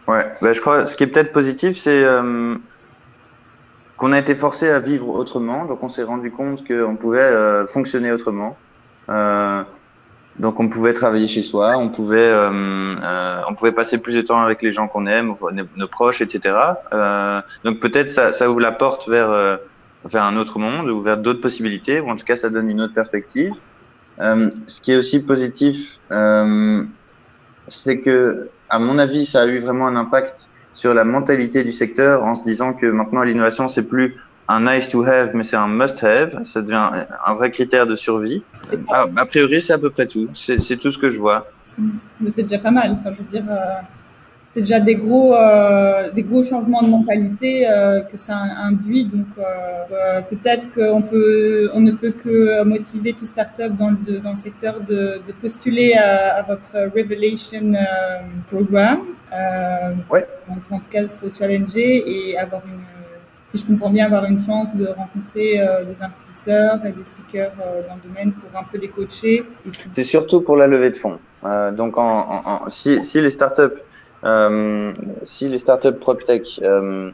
Ouais, 0.08 0.30
ben, 0.42 0.54
je 0.54 0.62
crois 0.62 0.86
ce 0.86 0.96
qui 0.96 1.04
est 1.04 1.08
peut-être 1.08 1.34
positif, 1.34 1.76
c'est 1.76 2.04
qu'on 3.98 4.12
a 4.12 4.20
été 4.20 4.36
forcé 4.36 4.70
à 4.70 4.80
vivre 4.80 5.10
autrement. 5.10 5.66
Donc, 5.66 5.84
on 5.84 5.90
s'est 5.90 6.04
rendu 6.04 6.32
compte 6.32 6.66
qu'on 6.68 6.96
pouvait 6.96 7.20
euh, 7.20 7.66
fonctionner 7.66 8.12
autrement. 8.12 8.56
Euh, 9.10 9.64
donc, 10.40 10.60
on 10.60 10.70
pouvait 10.70 10.94
travailler 10.94 11.26
chez 11.26 11.42
soi, 11.42 11.78
on 11.78 11.90
pouvait, 11.90 12.20
euh, 12.20 12.52
euh 12.52 13.42
on 13.50 13.56
pouvait 13.56 13.72
passer 13.72 13.98
plus 13.98 14.14
de 14.14 14.22
temps 14.22 14.40
avec 14.40 14.62
les 14.62 14.72
gens 14.72 14.88
qu'on 14.88 15.08
aime, 15.08 15.34
nos 15.76 15.88
proches, 15.88 16.22
etc. 16.22 16.56
Euh, 16.94 17.42
donc, 17.64 17.80
peut-être 17.80 18.12
ça, 18.12 18.34
ça 18.34 18.50
ouvre 18.50 18.60
la 18.60 18.72
porte 18.72 19.10
vers 19.10 19.32
euh, 19.32 19.58
vers 20.06 20.24
un 20.24 20.38
autre 20.38 20.60
monde 20.60 20.90
ou 20.90 21.02
vers 21.02 21.18
d'autres 21.18 21.42
possibilités, 21.42 22.00
ou 22.00 22.10
en 22.10 22.16
tout 22.16 22.24
cas, 22.24 22.38
ça 22.38 22.50
donne 22.50 22.70
une 22.70 22.82
autre 22.82 22.94
perspective. 22.94 23.54
ce 24.20 24.82
qui 24.82 24.94
est 24.94 24.96
aussi 24.96 25.22
positif, 25.24 25.98
c'est 27.68 28.00
que, 28.00 28.50
à 28.70 28.80
mon 28.80 29.00
avis, 29.00 29.26
ça 29.26 29.42
a 29.42 29.46
eu 29.48 29.58
vraiment 29.58 29.88
un 29.88 29.96
impact 29.96 30.50
sur 30.78 30.94
la 30.94 31.04
mentalité 31.04 31.64
du 31.64 31.72
secteur 31.72 32.24
en 32.24 32.36
se 32.36 32.44
disant 32.44 32.72
que 32.72 32.86
maintenant 32.86 33.24
l'innovation 33.24 33.68
c'est 33.68 33.82
plus 33.82 34.16
un 34.48 34.62
nice 34.62 34.88
to 34.88 35.04
have 35.04 35.32
mais 35.34 35.42
c'est 35.42 35.56
un 35.56 35.68
must 35.68 36.04
have, 36.04 36.44
ça 36.44 36.62
devient 36.62 36.88
un 37.26 37.34
vrai 37.34 37.50
critère 37.50 37.88
de 37.88 37.96
survie. 37.96 38.44
Ah, 38.90 39.08
a 39.16 39.26
priori 39.26 39.60
c'est 39.60 39.74
à 39.74 39.80
peu 39.80 39.90
près 39.90 40.06
tout, 40.06 40.30
c'est 40.36 40.78
tout 40.78 40.92
ce 40.92 41.00
que 41.00 41.10
je 41.10 41.20
vois. 41.20 41.48
Mais 42.22 42.30
c'est 42.30 42.44
déjà 42.44 42.60
pas 42.60 42.70
mal, 42.70 42.92
enfin 42.92 43.12
je 43.12 43.18
veux 43.18 43.24
dire. 43.24 43.44
Euh... 43.50 43.82
c'est 44.54 44.62
déjà 44.62 44.80
des 44.80 44.96
gros, 44.96 45.36
euh, 45.36 46.10
des 46.12 46.24
gros 46.24 46.44
changements 46.44 46.82
de 46.82 46.90
mentalité 46.90 47.68
euh, 47.68 48.02
que 48.02 48.18
ça 48.18 48.36
induit. 48.38 49.06
Donc 49.06 49.28
euh, 49.38 50.22
peut-être 50.30 50.74
qu'on 50.74 51.02
peut, 51.02 51.70
on 51.74 51.82
ne 51.82 51.92
peut 51.92 52.12
que 52.12 52.64
motiver 52.64 53.14
tout 53.14 53.28
startup 53.28 53.76
dans 53.78 53.92
le, 53.92 54.20
dans 54.20 54.32
le 54.32 54.36
secteur 54.36 54.80
de, 54.82 55.22
de 55.28 55.34
postuler 55.42 55.94
à, 55.94 56.36
à, 56.38 56.42
votre 56.44 56.74
Revelation 56.96 57.74
Programme. 58.48 59.02
ouais. 60.12 60.28
Donc 60.48 60.60
en 60.72 60.80
tout 60.80 60.90
cas 60.90 61.08
se 61.08 61.26
challenger 61.38 62.04
et 62.08 62.38
avoir 62.38 62.64
une 62.66 62.82
si 63.48 63.58
je 63.58 63.66
comprends 63.66 63.90
bien, 63.90 64.06
avoir 64.06 64.26
une 64.26 64.40
chance 64.40 64.76
de 64.76 64.88
rencontrer 64.88 65.62
euh, 65.62 65.84
des 65.86 65.96
investisseurs 66.04 66.86
et 66.86 66.92
des 66.92 67.06
speakers 67.06 67.52
euh, 67.62 67.82
dans 67.88 67.96
le 67.96 68.10
domaine 68.10 68.34
pour 68.34 68.60
un 68.60 68.64
peu 68.64 68.78
les 68.78 68.90
coacher. 68.90 69.46
C'est 69.90 70.04
surtout 70.04 70.42
pour 70.42 70.58
la 70.58 70.68
levée 70.68 70.90
de 70.90 70.98
fonds. 70.98 71.18
Euh, 71.46 71.72
donc, 71.72 71.98
en, 71.98 72.42
en, 72.46 72.70
si, 72.70 73.06
si, 73.06 73.22
les 73.22 73.32
startups, 73.32 73.62
euh, 73.62 73.70
si 75.24 75.50
les 75.50 75.60
startups 75.60 75.94
PropTech 76.00 76.60
euh, 76.64 77.12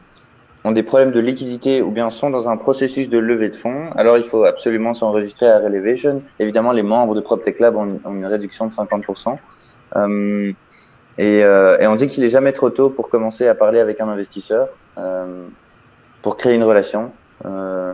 ont 0.63 0.71
des 0.71 0.83
problèmes 0.83 1.11
de 1.11 1.19
liquidité 1.19 1.81
ou 1.81 1.91
bien 1.91 2.09
sont 2.09 2.29
dans 2.29 2.49
un 2.49 2.57
processus 2.57 3.09
de 3.09 3.17
levée 3.17 3.49
de 3.49 3.55
fonds, 3.55 3.89
alors 3.95 4.17
il 4.17 4.23
faut 4.23 4.45
absolument 4.45 4.93
s'enregistrer 4.93 5.47
à 5.47 5.59
Relevation. 5.59 6.21
Évidemment, 6.39 6.71
les 6.71 6.83
membres 6.83 7.15
de 7.15 7.21
PropTech 7.21 7.59
Lab 7.59 7.75
ont, 7.75 7.99
une 8.05 8.25
réduction 8.25 8.67
de 8.67 8.71
50%. 8.71 9.37
Et, 11.19 11.39
et, 11.39 11.87
on 11.87 11.95
dit 11.95 12.07
qu'il 12.07 12.23
est 12.23 12.29
jamais 12.29 12.53
trop 12.53 12.71
tôt 12.71 12.89
pour 12.89 13.09
commencer 13.09 13.47
à 13.47 13.53
parler 13.53 13.79
avec 13.79 14.01
un 14.01 14.07
investisseur. 14.07 14.69
Euh, 14.97 15.47
pour 16.23 16.37
créer 16.37 16.55
une 16.55 16.63
relation. 16.63 17.13
Euh, 17.45 17.93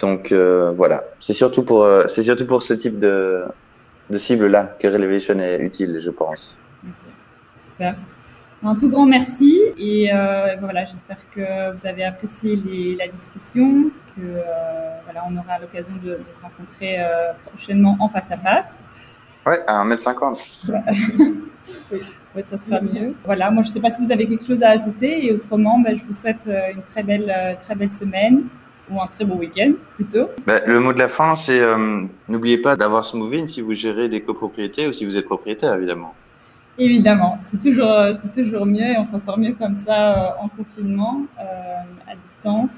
donc 0.00 0.32
euh, 0.32 0.72
voilà, 0.72 1.04
c'est 1.20 1.32
surtout 1.32 1.62
pour 1.62 1.84
euh, 1.84 2.08
surtout 2.08 2.46
pour 2.46 2.62
ce 2.62 2.74
type 2.74 2.98
de, 2.98 3.44
de 4.10 4.18
cible 4.18 4.48
là 4.48 4.76
que 4.78 4.88
Relevation 4.88 5.38
est 5.38 5.60
utile, 5.60 5.98
je 6.00 6.10
pense. 6.10 6.58
Super. 7.54 7.96
Un 8.64 8.74
tout 8.76 8.88
grand 8.88 9.04
merci 9.04 9.60
et 9.76 10.10
euh, 10.12 10.56
voilà, 10.60 10.86
j'espère 10.86 11.18
que 11.30 11.76
vous 11.76 11.86
avez 11.86 12.04
apprécié 12.04 12.56
les, 12.56 12.96
la 12.96 13.08
discussion, 13.08 13.90
que 14.16 14.22
euh, 14.22 14.42
voilà, 15.04 15.24
on 15.28 15.36
aura 15.36 15.58
l'occasion 15.60 15.94
de, 16.02 16.12
de, 16.12 16.24
se 16.34 16.42
rencontrer 16.42 16.96
euh, 16.98 17.32
prochainement 17.46 17.96
en 18.00 18.08
face 18.08 18.30
à 18.30 18.36
face. 18.36 18.78
Ouais, 19.44 19.60
à 19.66 19.84
1m50. 19.84 20.70
Oui, 22.34 22.42
ça 22.44 22.56
sera 22.56 22.80
mieux. 22.80 23.14
Voilà, 23.24 23.50
moi 23.50 23.62
je 23.62 23.68
ne 23.68 23.74
sais 23.74 23.80
pas 23.80 23.90
si 23.90 24.02
vous 24.02 24.10
avez 24.10 24.26
quelque 24.26 24.46
chose 24.46 24.62
à 24.62 24.70
ajouter 24.70 25.26
et 25.26 25.32
autrement, 25.32 25.78
ben, 25.78 25.94
je 25.94 26.04
vous 26.04 26.14
souhaite 26.14 26.46
une 26.46 26.82
très 26.90 27.02
belle, 27.02 27.58
très 27.64 27.74
belle 27.74 27.92
semaine 27.92 28.44
ou 28.90 29.00
un 29.00 29.06
très 29.06 29.24
beau 29.24 29.36
week-end 29.36 29.72
plutôt. 29.94 30.28
Ben, 30.46 30.62
le 30.66 30.80
mot 30.80 30.92
de 30.92 30.98
la 30.98 31.08
fin, 31.08 31.34
c'est 31.34 31.60
euh, 31.60 32.02
n'oubliez 32.28 32.58
pas 32.58 32.76
d'avoir 32.76 33.04
Smoovin 33.04 33.46
si 33.46 33.60
vous 33.60 33.74
gérez 33.74 34.08
des 34.08 34.22
copropriétés 34.22 34.86
ou 34.86 34.92
si 34.92 35.04
vous 35.04 35.16
êtes 35.16 35.24
propriétaire, 35.24 35.74
évidemment. 35.74 36.14
Évidemment, 36.78 37.38
c'est 37.44 37.60
toujours, 37.60 37.94
c'est 38.20 38.32
toujours 38.32 38.66
mieux 38.66 38.92
et 38.92 38.98
on 38.98 39.04
s'en 39.04 39.18
sort 39.18 39.38
mieux 39.38 39.52
comme 39.54 39.76
ça 39.76 40.36
en 40.40 40.48
confinement, 40.48 41.22
euh, 41.38 41.42
à 42.10 42.14
distance. 42.28 42.72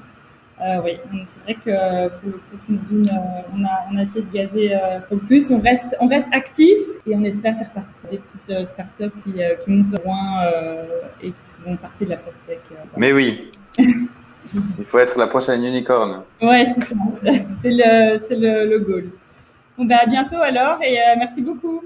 Euh, 0.59 0.81
oui, 0.83 0.93
c'est 1.27 1.43
vrai 1.43 1.53
que 1.53 2.09
pour 2.19 2.29
le 2.31 2.37
coup, 2.37 2.93
euh, 2.93 3.07
on, 3.55 3.63
a, 3.63 3.85
on 3.91 3.97
a 3.97 4.03
essayé 4.03 4.25
de 4.25 4.31
gazer 4.31 4.75
euh, 4.75 4.99
peu 5.07 5.17
plus. 5.17 5.51
On 5.51 5.61
reste, 5.61 5.95
on 5.99 6.07
reste 6.07 6.27
actif 6.31 6.79
et 7.05 7.15
on 7.15 7.23
espère 7.23 7.55
faire 7.55 7.69
partie 7.69 8.07
des 8.09 8.17
petites 8.17 8.49
euh, 8.49 8.65
startups 8.65 9.11
qui, 9.23 9.43
euh, 9.43 9.53
qui 9.63 9.69
montent 9.69 10.03
loin 10.03 10.43
euh, 10.45 10.83
et 11.21 11.27
qui 11.27 11.35
font 11.63 11.75
partie 11.75 12.05
de 12.05 12.09
la 12.09 12.17
PropTech. 12.17 12.61
Mais 12.95 13.13
oui, 13.13 13.51
il 13.77 14.85
faut 14.85 14.97
être 14.97 15.19
la 15.19 15.27
prochaine 15.27 15.63
unicorn. 15.63 16.23
Ouais, 16.41 16.65
c'est 16.73 16.85
ça. 16.85 16.95
C'est 17.61 17.71
le, 17.71 18.19
c'est 18.27 18.35
le, 18.39 18.67
le 18.67 18.79
goal. 18.79 19.09
Bon, 19.77 19.85
ben 19.85 19.99
à 20.01 20.07
bientôt 20.07 20.41
alors 20.41 20.79
et 20.81 20.97
merci 21.19 21.43
beaucoup. 21.43 21.83